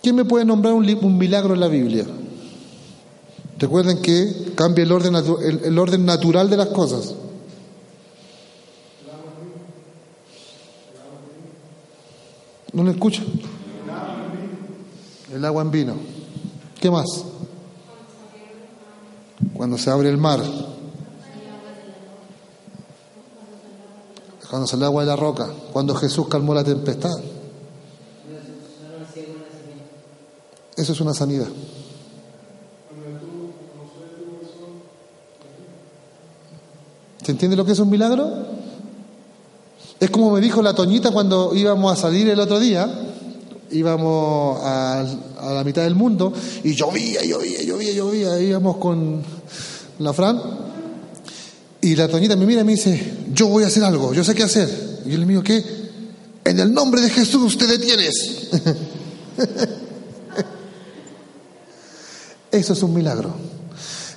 ¿Quién 0.00 0.14
me 0.14 0.24
puede 0.24 0.44
nombrar 0.44 0.74
un, 0.74 1.18
milagro 1.18 1.54
en 1.54 1.60
la 1.60 1.66
Biblia? 1.66 2.04
Recuerden 3.58 4.02
que 4.02 4.52
cambia 4.54 4.84
el 4.84 4.92
orden, 4.92 5.14
el 5.14 5.78
orden 5.78 6.04
natural 6.04 6.50
de 6.50 6.56
las 6.56 6.68
cosas. 6.68 7.14
¿No 12.72 12.82
lo 12.82 12.90
escucha? 12.90 13.22
El 15.32 15.44
agua 15.44 15.62
en 15.62 15.70
vino. 15.70 15.94
¿Qué 16.80 16.90
más? 16.90 17.24
cuando 19.56 19.78
se 19.78 19.90
abre 19.90 20.08
el 20.08 20.18
mar, 20.18 20.40
cuando 24.48 24.66
sale 24.66 24.84
agua 24.84 25.02
de 25.02 25.08
la 25.08 25.16
roca, 25.16 25.50
cuando 25.72 25.94
Jesús 25.94 26.28
calmó 26.28 26.54
la 26.54 26.64
tempestad. 26.64 27.14
Eso 30.76 30.92
es 30.92 31.00
una 31.00 31.14
sanidad. 31.14 31.48
¿Se 37.26 37.32
entiende 37.32 37.56
lo 37.56 37.66
que 37.66 37.72
es 37.72 37.78
un 37.80 37.90
milagro? 37.90 38.30
Es 39.98 40.10
como 40.10 40.30
me 40.30 40.40
dijo 40.40 40.62
la 40.62 40.76
Toñita 40.76 41.10
cuando 41.10 41.52
íbamos 41.56 41.92
a 41.92 41.96
salir 42.00 42.28
el 42.28 42.38
otro 42.38 42.60
día, 42.60 42.88
íbamos 43.72 44.60
a, 44.62 45.04
la 45.42 45.64
mitad 45.64 45.82
del 45.82 45.96
mundo 45.96 46.32
y 46.62 46.74
llovía, 46.74 47.24
llovía, 47.24 47.64
llovía, 47.64 47.92
llovía, 47.94 48.40
íbamos 48.40 48.76
con 48.76 49.24
la 49.98 50.12
Fran, 50.12 50.40
y 51.80 51.96
la 51.96 52.06
Toñita 52.06 52.36
me 52.36 52.46
mira 52.46 52.60
y 52.60 52.64
me 52.64 52.74
dice, 52.74 53.14
yo 53.34 53.48
voy 53.48 53.64
a 53.64 53.66
hacer 53.66 53.82
algo, 53.82 54.14
yo 54.14 54.22
sé 54.22 54.32
qué 54.32 54.44
hacer. 54.44 55.02
Y 55.04 55.10
yo 55.10 55.18
le 55.18 55.26
digo, 55.26 55.42
¿qué? 55.42 55.64
En 56.44 56.60
el 56.60 56.72
nombre 56.72 57.00
de 57.00 57.10
Jesús 57.10 57.58
te 57.58 57.66
detienes. 57.66 58.50
Eso 62.52 62.72
es 62.72 62.82
un 62.84 62.94
milagro. 62.94 63.55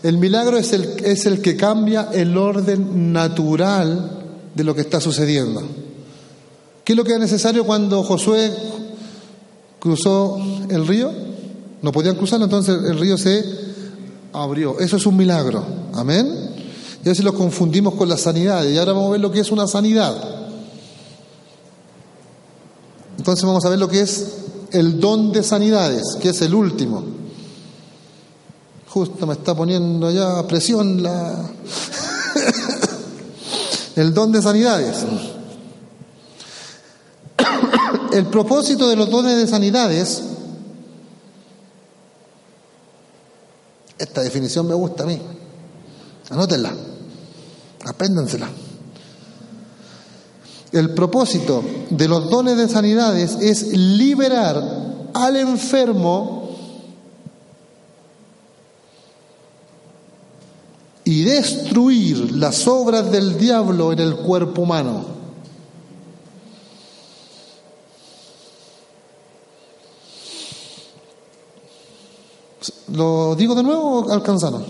El 0.01 0.17
milagro 0.17 0.57
es 0.57 0.71
el, 0.73 0.83
es 1.03 1.25
el 1.25 1.41
que 1.41 1.57
cambia 1.57 2.09
el 2.13 2.37
orden 2.37 3.11
natural 3.11 4.19
de 4.55 4.63
lo 4.63 4.73
que 4.73 4.81
está 4.81 5.01
sucediendo. 5.01 5.61
¿Qué 6.83 6.93
es 6.93 6.97
lo 6.97 7.03
que 7.03 7.13
es 7.13 7.19
necesario 7.19 7.65
cuando 7.65 8.01
Josué 8.03 8.51
cruzó 9.79 10.37
el 10.69 10.87
río? 10.87 11.11
No 11.81 11.91
podían 11.91 12.15
cruzarlo, 12.15 12.45
entonces 12.45 12.75
el 12.83 12.99
río 12.99 13.17
se 13.17 13.43
abrió. 14.33 14.79
Eso 14.79 14.97
es 14.97 15.05
un 15.05 15.17
milagro. 15.17 15.63
Amén. 15.93 16.49
Y 17.03 17.09
a 17.09 17.23
lo 17.23 17.33
confundimos 17.33 17.95
con 17.95 18.09
la 18.09 18.17
sanidad. 18.17 18.65
Y 18.65 18.77
ahora 18.77 18.93
vamos 18.93 19.09
a 19.09 19.11
ver 19.11 19.21
lo 19.21 19.31
que 19.31 19.39
es 19.39 19.51
una 19.51 19.67
sanidad. 19.67 20.15
Entonces 23.17 23.45
vamos 23.45 23.65
a 23.65 23.69
ver 23.69 23.79
lo 23.79 23.87
que 23.87 24.01
es 24.01 24.27
el 24.71 24.99
don 24.99 25.31
de 25.31 25.43
sanidades, 25.43 26.17
que 26.21 26.29
es 26.29 26.41
el 26.41 26.53
último. 26.53 27.18
Justo 28.89 29.27
me 29.27 29.33
está 29.33 29.55
poniendo 29.55 30.11
ya 30.11 30.45
presión 30.47 31.01
la... 31.01 31.49
el 33.95 34.13
don 34.13 34.31
de 34.31 34.41
sanidades. 34.41 35.05
El 38.11 38.25
propósito 38.25 38.89
de 38.89 38.95
los 38.95 39.09
dones 39.09 39.37
de 39.37 39.47
sanidades 39.47 40.23
definición 44.21 44.67
me 44.67 44.73
gusta 44.73 45.03
a 45.03 45.07
mí. 45.07 45.19
Anótenla, 46.29 46.71
apréndansela. 47.85 48.49
El 50.71 50.93
propósito 50.93 51.63
de 51.89 52.07
los 52.07 52.29
dones 52.29 52.57
de 52.57 52.69
sanidades 52.69 53.37
es 53.41 53.73
liberar 53.73 55.09
al 55.13 55.35
enfermo 55.35 56.38
y 61.09 61.23
destruir 61.23 62.35
las 62.35 62.67
obras 62.67 63.09
del 63.09 63.35
diablo 63.35 63.91
en 63.91 63.97
el 63.97 64.15
cuerpo 64.17 64.61
humano. 64.61 65.05
¿Lo 72.93 73.35
digo 73.35 73.55
de 73.55 73.63
nuevo 73.63 74.01
o 74.01 74.11
alcanzaron? 74.11 74.63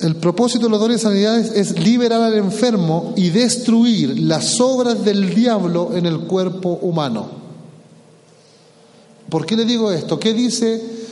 El 0.00 0.16
propósito 0.16 0.64
de 0.64 0.70
los 0.70 0.80
dones 0.80 0.96
de 0.96 1.02
sanidades 1.04 1.52
es 1.52 1.78
liberar 1.78 2.22
al 2.22 2.34
enfermo 2.34 3.12
y 3.14 3.30
destruir 3.30 4.18
las 4.18 4.60
obras 4.60 5.04
del 5.04 5.32
diablo 5.32 5.90
en 5.94 6.06
el 6.06 6.22
cuerpo 6.22 6.70
humano. 6.82 7.28
¿Por 9.30 9.46
qué 9.46 9.54
le 9.54 9.64
digo 9.64 9.92
esto? 9.92 10.18
¿Qué 10.18 10.34
dice 10.34 11.03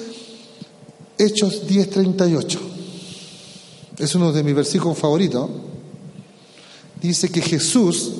Hechos 1.22 1.68
10:38? 1.68 2.58
Es 3.98 4.14
uno 4.16 4.32
de 4.32 4.42
mis 4.42 4.56
versículos 4.56 4.98
favoritos. 4.98 5.48
Dice 7.00 7.30
que 7.30 7.40
Jesús 7.40 8.10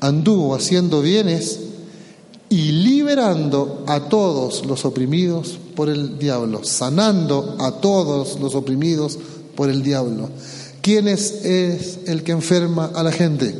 anduvo 0.00 0.54
haciendo 0.54 1.00
bienes 1.00 1.60
y 2.48 2.72
liberando 2.72 3.84
a 3.86 4.08
todos 4.08 4.66
los 4.66 4.84
oprimidos 4.84 5.58
por 5.76 5.88
el 5.88 6.18
diablo, 6.18 6.64
sanando 6.64 7.56
a 7.60 7.72
todos 7.72 8.40
los 8.40 8.54
oprimidos 8.56 9.18
por 9.54 9.70
el 9.70 9.82
diablo. 9.82 10.28
¿Quién 10.82 11.08
es, 11.08 11.44
el 11.44 12.22
que 12.24 12.32
enferma 12.32 12.90
a 12.94 13.02
la 13.02 13.12
gente? 13.12 13.54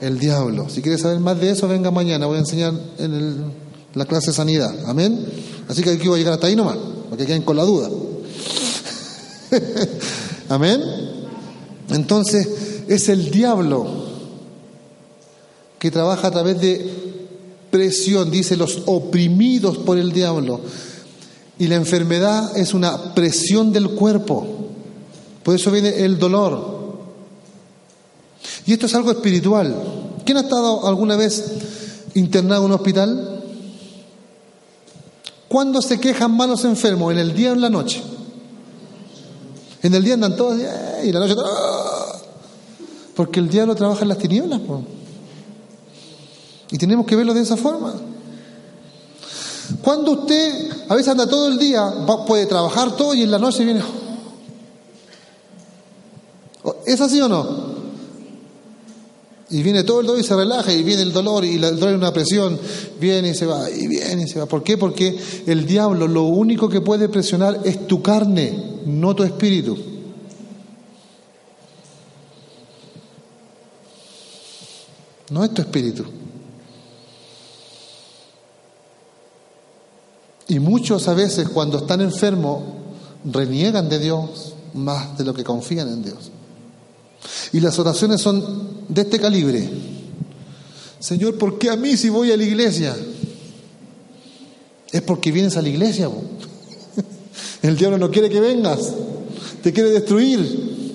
El 0.00 0.18
diablo. 0.18 0.68
Si 0.70 0.82
quieres 0.82 1.02
saber 1.02 1.20
más 1.20 1.38
de 1.40 1.50
eso, 1.50 1.68
venga 1.68 1.90
mañana. 1.90 2.26
Voy 2.26 2.36
a 2.36 2.40
enseñar 2.40 2.72
en 2.98 3.52
la 3.94 4.04
clase 4.06 4.28
de 4.28 4.36
sanidad. 4.36 4.74
Amén. 4.86 5.24
Así 5.68 5.82
que 5.82 5.90
aquí 5.90 6.08
voy 6.08 6.16
a 6.16 6.18
llegar 6.18 6.34
hasta 6.34 6.46
ahí 6.46 6.56
nomás, 6.56 6.76
para 7.06 7.16
que 7.16 7.26
queden 7.26 7.42
con 7.42 7.56
la 7.56 7.64
duda. 7.64 7.90
Amén. 10.48 10.82
Entonces, 11.90 12.48
es 12.88 13.08
el 13.08 13.30
diablo 13.30 13.86
que 15.78 15.90
trabaja 15.90 16.28
a 16.28 16.30
través 16.30 16.60
de 16.60 16.90
presión, 17.70 18.30
dice 18.30 18.56
los 18.56 18.82
oprimidos 18.86 19.78
por 19.78 19.98
el 19.98 20.12
diablo. 20.12 20.60
Y 21.58 21.68
la 21.68 21.76
enfermedad 21.76 22.56
es 22.56 22.74
una 22.74 23.14
presión 23.14 23.72
del 23.72 23.90
cuerpo. 23.90 24.46
Por 25.42 25.54
eso 25.54 25.70
viene 25.70 26.04
el 26.04 26.18
dolor. 26.18 26.76
Y 28.66 28.72
esto 28.72 28.86
es 28.86 28.94
algo 28.94 29.10
espiritual. 29.10 29.74
¿Quién 30.24 30.38
ha 30.38 30.42
estado 30.42 30.86
alguna 30.86 31.16
vez 31.16 31.52
internado 32.14 32.62
en 32.62 32.72
un 32.72 32.72
hospital? 32.72 33.35
¿Cuándo 35.56 35.80
se 35.80 35.98
quejan 35.98 36.36
malos 36.36 36.66
enfermos? 36.66 37.10
¿En 37.14 37.18
el 37.18 37.32
día 37.32 37.52
o 37.52 37.54
en 37.54 37.62
la 37.62 37.70
noche? 37.70 38.02
En 39.82 39.94
el 39.94 40.04
día 40.04 40.12
andan 40.12 40.36
todos 40.36 40.60
y 41.02 41.08
en 41.08 41.14
la 41.14 41.20
noche. 41.20 41.34
¡ah! 41.42 42.12
Porque 43.14 43.40
el 43.40 43.48
diablo 43.48 43.74
trabaja 43.74 44.02
en 44.02 44.08
las 44.08 44.18
tinieblas. 44.18 44.60
Y 46.70 46.76
tenemos 46.76 47.06
que 47.06 47.16
verlo 47.16 47.32
de 47.32 47.40
esa 47.40 47.56
forma. 47.56 47.94
Cuando 49.80 50.10
usted 50.10 50.72
a 50.90 50.94
veces 50.94 51.08
anda 51.12 51.26
todo 51.26 51.48
el 51.48 51.56
día, 51.56 51.90
puede 52.26 52.44
trabajar 52.44 52.94
todo 52.94 53.14
y 53.14 53.22
en 53.22 53.30
la 53.30 53.38
noche 53.38 53.64
viene... 53.64 53.82
¿Es 56.84 57.00
así 57.00 57.18
o 57.18 57.30
no? 57.30 57.65
Y 59.48 59.62
viene 59.62 59.84
todo 59.84 60.00
el 60.00 60.06
dolor 60.06 60.20
y 60.20 60.24
se 60.24 60.34
relaja, 60.34 60.72
y 60.72 60.82
viene 60.82 61.02
el 61.02 61.12
dolor 61.12 61.44
y 61.44 61.54
el 61.54 61.78
dolor 61.78 61.92
y 61.92 61.94
una 61.94 62.12
presión, 62.12 62.58
viene 63.00 63.28
y 63.28 63.34
se 63.34 63.46
va, 63.46 63.70
y 63.70 63.86
viene 63.86 64.24
y 64.24 64.28
se 64.28 64.40
va. 64.40 64.46
¿Por 64.46 64.64
qué? 64.64 64.76
Porque 64.76 65.16
el 65.46 65.66
diablo 65.66 66.08
lo 66.08 66.24
único 66.24 66.68
que 66.68 66.80
puede 66.80 67.08
presionar 67.08 67.60
es 67.64 67.86
tu 67.86 68.02
carne, 68.02 68.80
no 68.86 69.14
tu 69.14 69.22
espíritu. 69.22 69.76
No 75.30 75.44
es 75.44 75.54
tu 75.54 75.62
espíritu. 75.62 76.04
Y 80.48 80.58
muchos 80.58 81.08
a 81.08 81.14
veces 81.14 81.48
cuando 81.48 81.78
están 81.78 82.00
enfermos 82.00 82.62
reniegan 83.24 83.88
de 83.88 83.98
Dios 83.98 84.54
más 84.74 85.18
de 85.18 85.24
lo 85.24 85.34
que 85.34 85.42
confían 85.42 85.88
en 85.88 86.02
Dios. 86.04 86.30
Y 87.52 87.60
las 87.60 87.78
oraciones 87.78 88.20
son 88.20 88.86
de 88.88 89.02
este 89.02 89.18
calibre. 89.18 89.68
Señor, 90.98 91.38
¿por 91.38 91.58
qué 91.58 91.70
a 91.70 91.76
mí 91.76 91.96
si 91.96 92.08
voy 92.08 92.32
a 92.32 92.36
la 92.36 92.44
iglesia? 92.44 92.96
Es 94.90 95.02
porque 95.02 95.32
vienes 95.32 95.56
a 95.56 95.62
la 95.62 95.68
iglesia. 95.68 96.08
El 97.62 97.76
diablo 97.76 97.98
no 97.98 98.10
quiere 98.10 98.28
que 98.28 98.40
vengas. 98.40 98.92
Te 99.62 99.72
quiere 99.72 99.90
destruir. 99.90 100.94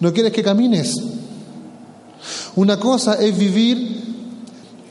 No 0.00 0.12
quieres 0.12 0.32
que 0.32 0.42
camines. 0.42 0.94
Una 2.56 2.78
cosa 2.78 3.14
es 3.14 3.36
vivir 3.36 4.00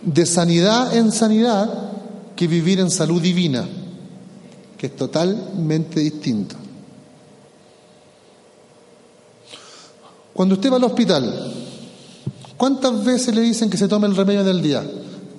de 0.04 0.26
sanidad 0.26 0.96
en 0.96 1.12
sanidad 1.12 1.92
que 2.36 2.48
vivir 2.48 2.80
en 2.80 2.90
salud 2.90 3.22
divina 3.22 3.68
que 4.80 4.88
es 4.88 4.96
totalmente 4.96 6.00
distinto. 6.00 6.56
Cuando 10.40 10.56
usted 10.56 10.72
va 10.72 10.78
al 10.78 10.86
hospital, 10.86 11.54
¿cuántas 12.56 13.04
veces 13.04 13.36
le 13.36 13.42
dicen 13.42 13.70
que 13.70 13.76
se 13.76 13.90
tome 13.90 14.08
el 14.08 14.16
remedio 14.16 14.42
del 14.42 14.62
día? 14.62 14.90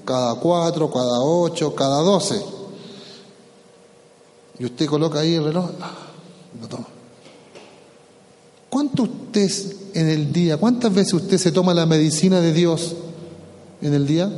Cada 0.04 0.34
cuatro, 0.34 0.90
cada 0.90 1.20
ocho, 1.20 1.74
cada 1.74 2.02
doce. 2.02 2.38
Y 4.58 4.66
usted 4.66 4.84
coloca 4.84 5.20
ahí 5.20 5.36
el 5.36 5.44
reloj, 5.44 5.70
ah, 5.80 5.94
lo 6.60 6.68
toma. 6.68 6.86
¿Cuánto 8.68 9.04
usted 9.04 9.50
en 9.94 10.10
el 10.10 10.30
día, 10.34 10.58
cuántas 10.58 10.92
veces 10.92 11.14
usted 11.14 11.38
se 11.38 11.50
toma 11.50 11.72
la 11.72 11.86
medicina 11.86 12.38
de 12.42 12.52
Dios 12.52 12.94
en 13.80 13.94
el 13.94 14.06
día? 14.06 14.30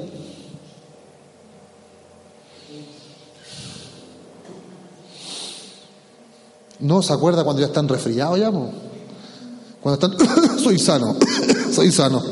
¿No 6.79 7.03
se 7.03 7.13
acuerda 7.13 7.43
cuando 7.43 7.63
ya 7.63 7.67
están 7.67 7.89
resfriados 7.89 8.39
ya? 8.39 8.53
Cuando 9.83 10.07
están, 10.07 10.59
soy 10.59 10.79
sano, 10.79 11.17
soy 11.73 11.91
sano. 11.91 12.23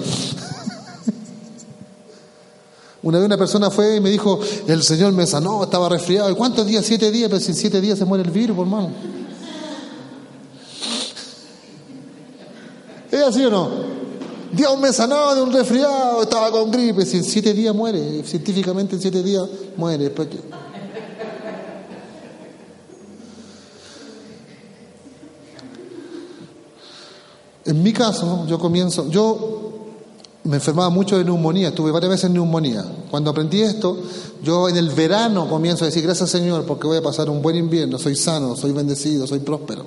Una 3.02 3.18
vez 3.18 3.26
una 3.26 3.38
persona 3.38 3.70
fue 3.70 3.96
y 3.96 4.00
me 4.00 4.10
dijo, 4.10 4.40
el 4.66 4.82
Señor 4.82 5.12
me 5.12 5.26
sanó, 5.26 5.64
estaba 5.64 5.88
resfriado. 5.88 6.30
¿Y 6.30 6.34
cuántos 6.34 6.66
días? 6.66 6.84
Siete 6.84 7.10
días, 7.10 7.30
pero 7.30 7.40
si 7.40 7.50
en 7.50 7.56
siete 7.56 7.80
días 7.80 7.98
se 7.98 8.04
muere 8.04 8.24
el 8.24 8.30
virus, 8.30 8.58
hermano. 8.58 8.90
¿Es 13.10 13.22
así 13.22 13.44
o 13.44 13.50
no? 13.50 13.70
Dios 14.52 14.78
me 14.78 14.92
sanó 14.92 15.34
de 15.34 15.42
un 15.42 15.52
resfriado, 15.52 16.22
estaba 16.22 16.50
con 16.50 16.70
gripe. 16.70 17.06
Si 17.06 17.16
en 17.16 17.24
siete 17.24 17.54
días 17.54 17.74
muere, 17.74 18.22
científicamente 18.24 18.96
en 18.96 19.02
siete 19.02 19.22
días 19.22 19.44
muere. 19.76 20.12
En 27.70 27.84
mi 27.84 27.92
caso, 27.92 28.46
yo 28.48 28.58
comienzo, 28.58 29.08
yo 29.10 29.70
me 30.42 30.56
enfermaba 30.56 30.90
mucho 30.90 31.16
de 31.16 31.24
neumonía, 31.24 31.68
estuve 31.68 31.92
varias 31.92 32.10
veces 32.10 32.24
en 32.24 32.32
neumonía. 32.32 32.84
Cuando 33.08 33.30
aprendí 33.30 33.62
esto, 33.62 33.96
yo 34.42 34.68
en 34.68 34.76
el 34.76 34.90
verano 34.90 35.48
comienzo 35.48 35.84
a 35.84 35.86
decir, 35.86 36.02
gracias 36.02 36.30
Señor, 36.30 36.64
porque 36.64 36.88
voy 36.88 36.96
a 36.96 37.02
pasar 37.02 37.30
un 37.30 37.40
buen 37.40 37.54
invierno, 37.54 37.96
soy 37.96 38.16
sano, 38.16 38.56
soy 38.56 38.72
bendecido, 38.72 39.24
soy 39.24 39.38
próspero. 39.38 39.86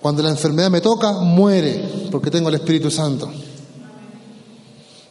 Cuando 0.00 0.22
la 0.22 0.30
enfermedad 0.30 0.70
me 0.70 0.80
toca, 0.80 1.12
muere, 1.12 2.08
porque 2.10 2.30
tengo 2.30 2.48
el 2.48 2.54
Espíritu 2.54 2.90
Santo. 2.90 3.30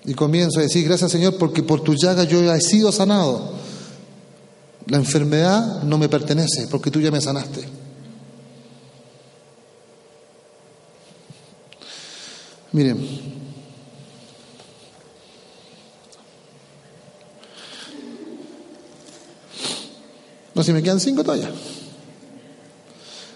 Y 0.04 0.16
comienzo 0.16 0.60
a 0.60 0.64
decir, 0.64 0.84
gracias 0.86 1.12
Señor, 1.12 1.38
porque 1.38 1.62
por 1.62 1.82
tu 1.82 1.94
llaga 1.94 2.24
yo 2.24 2.52
he 2.52 2.62
sido 2.62 2.92
sanado. 2.92 3.52
La 4.88 4.98
enfermedad 4.98 5.84
no 5.84 6.00
me 6.00 6.10
pertenece, 6.10 6.68
porque 6.68 6.90
tú 6.90 7.00
ya 7.00 7.12
me 7.12 7.22
sanaste. 7.22 7.81
Miren, 12.74 12.98
no 20.56 20.64
si 20.64 20.72
me 20.72 20.82
quedan 20.82 21.00
cinco 21.00 21.24
todavía 21.24 21.52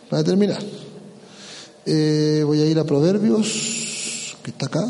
para 0.09 0.23
terminar. 0.23 0.61
Eh, 1.85 2.43
voy 2.45 2.61
a 2.61 2.65
ir 2.65 2.79
a 2.79 2.85
Proverbios, 2.85 4.37
que 4.41 4.51
está 4.51 4.67
acá. 4.67 4.87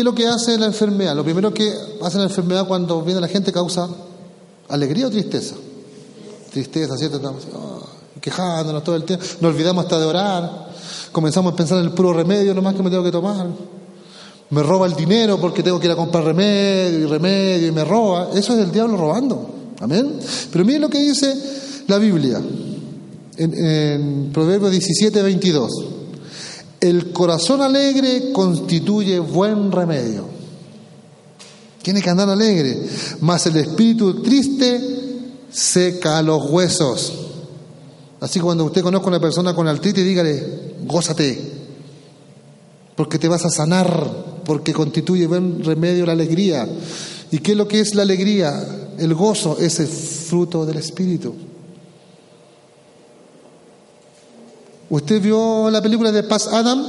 ¿Qué 0.00 0.02
es 0.02 0.06
lo 0.06 0.14
que 0.14 0.26
hace 0.26 0.56
la 0.56 0.64
enfermedad? 0.64 1.14
Lo 1.14 1.22
primero 1.22 1.52
que 1.52 1.70
hace 2.00 2.16
la 2.16 2.24
enfermedad 2.24 2.66
cuando 2.66 3.02
viene 3.02 3.20
la 3.20 3.28
gente 3.28 3.52
causa 3.52 3.86
alegría 4.70 5.06
o 5.06 5.10
tristeza. 5.10 5.56
Tristeza, 6.50 6.96
¿cierto? 6.96 7.18
Estamos 7.18 7.42
oh, 7.52 7.82
quejándonos 8.18 8.82
todo 8.82 8.96
el 8.96 9.04
tiempo. 9.04 9.22
Nos 9.42 9.52
olvidamos 9.52 9.84
hasta 9.84 10.00
de 10.00 10.06
orar. 10.06 10.70
Comenzamos 11.12 11.52
a 11.52 11.56
pensar 11.56 11.76
en 11.80 11.84
el 11.84 11.90
puro 11.90 12.14
remedio 12.14 12.54
nomás 12.54 12.76
que 12.76 12.82
me 12.82 12.88
tengo 12.88 13.04
que 13.04 13.10
tomar. 13.10 13.46
Me 14.48 14.62
roba 14.62 14.86
el 14.86 14.94
dinero 14.94 15.38
porque 15.38 15.62
tengo 15.62 15.78
que 15.78 15.84
ir 15.84 15.92
a 15.92 15.96
comprar 15.96 16.24
remedio 16.24 17.00
y 17.00 17.04
remedio 17.04 17.68
y 17.68 17.72
me 17.72 17.84
roba. 17.84 18.30
Eso 18.32 18.54
es 18.54 18.60
el 18.60 18.72
diablo 18.72 18.96
robando. 18.96 19.50
Amén. 19.80 20.18
Pero 20.50 20.64
miren 20.64 20.80
lo 20.80 20.88
que 20.88 20.98
dice 20.98 21.84
la 21.88 21.98
Biblia 21.98 22.40
en, 23.36 23.66
en 23.66 24.32
Proverbios 24.32 24.70
17, 24.70 25.20
22. 25.20 25.99
El 26.80 27.12
corazón 27.12 27.60
alegre 27.60 28.32
constituye 28.32 29.18
buen 29.18 29.70
remedio. 29.70 30.24
Tiene 31.82 32.02
que 32.02 32.10
andar 32.10 32.28
alegre, 32.28 32.78
mas 33.20 33.46
el 33.46 33.56
espíritu 33.56 34.22
triste 34.22 34.80
seca 35.50 36.22
los 36.22 36.50
huesos. 36.50 37.12
Así 38.20 38.38
que 38.38 38.44
cuando 38.44 38.64
usted 38.64 38.82
conozca 38.82 39.06
a 39.06 39.10
una 39.10 39.20
persona 39.20 39.54
con 39.54 39.66
artritis, 39.66 40.04
dígale, 40.04 40.74
gózate, 40.86 41.38
porque 42.96 43.18
te 43.18 43.28
vas 43.28 43.44
a 43.44 43.50
sanar, 43.50 44.42
porque 44.44 44.72
constituye 44.72 45.26
buen 45.26 45.64
remedio 45.64 46.04
la 46.04 46.12
alegría. 46.12 46.68
¿Y 47.30 47.38
qué 47.38 47.52
es 47.52 47.56
lo 47.58 47.68
que 47.68 47.80
es 47.80 47.94
la 47.94 48.02
alegría? 48.02 48.92
El 48.98 49.14
gozo 49.14 49.56
es 49.58 49.80
el 49.80 49.86
fruto 49.86 50.66
del 50.66 50.76
espíritu. 50.76 51.34
¿Usted 54.90 55.22
vio 55.22 55.70
la 55.70 55.80
película 55.80 56.10
de 56.10 56.24
Paz 56.24 56.48
Adam? 56.48 56.84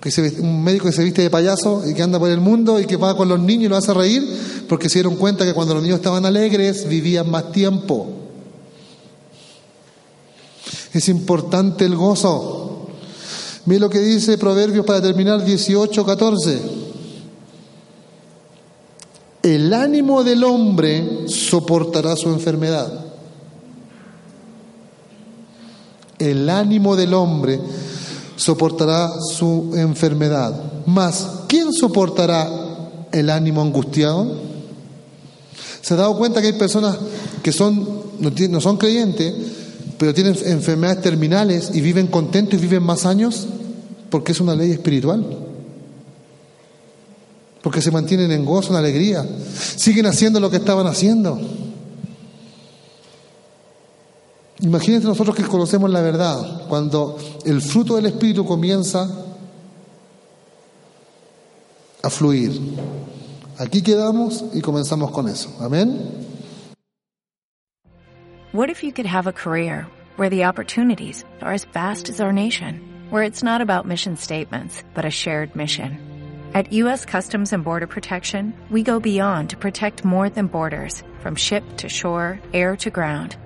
Que 0.00 0.10
se, 0.10 0.40
un 0.40 0.62
médico 0.62 0.86
que 0.86 0.92
se 0.92 1.04
viste 1.04 1.22
de 1.22 1.30
payaso 1.30 1.84
y 1.88 1.94
que 1.94 2.02
anda 2.02 2.18
por 2.18 2.28
el 2.28 2.40
mundo 2.40 2.80
y 2.80 2.84
que 2.84 2.96
va 2.96 3.16
con 3.16 3.28
los 3.28 3.38
niños 3.38 3.64
y 3.64 3.68
los 3.68 3.78
hace 3.78 3.94
reír 3.94 4.28
porque 4.68 4.88
se 4.88 4.98
dieron 4.98 5.16
cuenta 5.16 5.44
que 5.44 5.54
cuando 5.54 5.74
los 5.74 5.82
niños 5.84 5.98
estaban 5.98 6.26
alegres 6.26 6.88
vivían 6.88 7.30
más 7.30 7.52
tiempo. 7.52 8.08
Es 10.92 11.08
importante 11.08 11.84
el 11.84 11.94
gozo. 11.94 12.88
Mire 13.66 13.80
lo 13.80 13.90
que 13.90 14.00
dice 14.00 14.36
Proverbios 14.36 14.84
para 14.84 15.00
terminar 15.00 15.44
18, 15.44 16.04
14. 16.04 16.60
El 19.42 19.72
ánimo 19.72 20.24
del 20.24 20.42
hombre 20.42 21.28
soportará 21.28 22.16
su 22.16 22.30
enfermedad 22.30 23.05
el 26.18 26.48
ánimo 26.48 26.96
del 26.96 27.14
hombre 27.14 27.60
soportará 28.36 29.10
su 29.20 29.72
enfermedad. 29.74 30.54
Mas, 30.86 31.26
¿quién 31.48 31.72
soportará 31.72 32.48
el 33.12 33.30
ánimo 33.30 33.62
angustiado? 33.62 34.46
¿Se 35.80 35.94
ha 35.94 35.96
dado 35.96 36.16
cuenta 36.16 36.40
que 36.40 36.48
hay 36.48 36.52
personas 36.54 36.96
que 37.42 37.52
son, 37.52 37.86
no, 38.20 38.60
son 38.60 38.76
creyentes, 38.76 39.34
pero 39.98 40.12
tienen 40.12 40.36
enfermedades 40.44 41.02
terminales 41.02 41.70
y 41.72 41.80
viven 41.80 42.08
contentos 42.08 42.58
y 42.58 42.62
viven 42.62 42.82
más 42.82 43.06
años? 43.06 43.46
Porque 44.10 44.32
es 44.32 44.40
una 44.40 44.54
ley 44.54 44.72
espiritual. 44.72 45.24
Porque 47.62 47.82
se 47.82 47.90
mantienen 47.90 48.30
en 48.30 48.44
gozo, 48.44 48.70
en 48.70 48.76
alegría. 48.76 49.26
Siguen 49.76 50.06
haciendo 50.06 50.38
lo 50.38 50.50
que 50.50 50.58
estaban 50.58 50.86
haciendo. 50.86 51.40
Imagínense 54.66 55.06
nosotros 55.06 55.36
que 55.36 55.44
conocemos 55.44 55.88
la 55.90 56.00
verdad, 56.00 56.66
cuando 56.68 57.16
el 57.44 57.62
fruto 57.62 57.94
del 57.94 58.06
Espíritu 58.06 58.44
comienza 58.44 59.08
a 62.02 62.10
fluir. 62.10 62.50
Aquí 63.58 63.80
quedamos 63.80 64.44
y 64.52 64.60
comenzamos 64.60 65.12
con 65.12 65.28
eso. 65.28 65.50
Amén. 65.60 66.26
What 68.52 68.68
if 68.68 68.82
you 68.82 68.90
could 68.90 69.06
have 69.06 69.28
a 69.28 69.32
career 69.32 69.86
where 70.16 70.30
the 70.30 70.44
opportunities 70.44 71.24
are 71.40 71.52
as 71.52 71.64
vast 71.72 72.08
as 72.08 72.20
our 72.20 72.32
nation, 72.32 72.80
where 73.10 73.22
it's 73.22 73.44
not 73.44 73.60
about 73.60 73.86
mission 73.86 74.16
statements, 74.16 74.82
but 74.94 75.04
a 75.04 75.10
shared 75.10 75.54
mission? 75.54 75.96
At 76.54 76.72
U.S. 76.72 77.04
Customs 77.04 77.52
and 77.52 77.62
Border 77.62 77.86
Protection, 77.86 78.52
we 78.68 78.82
go 78.82 78.98
beyond 78.98 79.50
to 79.50 79.56
protect 79.56 80.04
more 80.04 80.28
than 80.28 80.48
borders, 80.48 81.04
from 81.20 81.36
ship 81.36 81.62
to 81.76 81.88
shore, 81.88 82.40
air 82.52 82.74
to 82.78 82.90
ground 82.90 83.36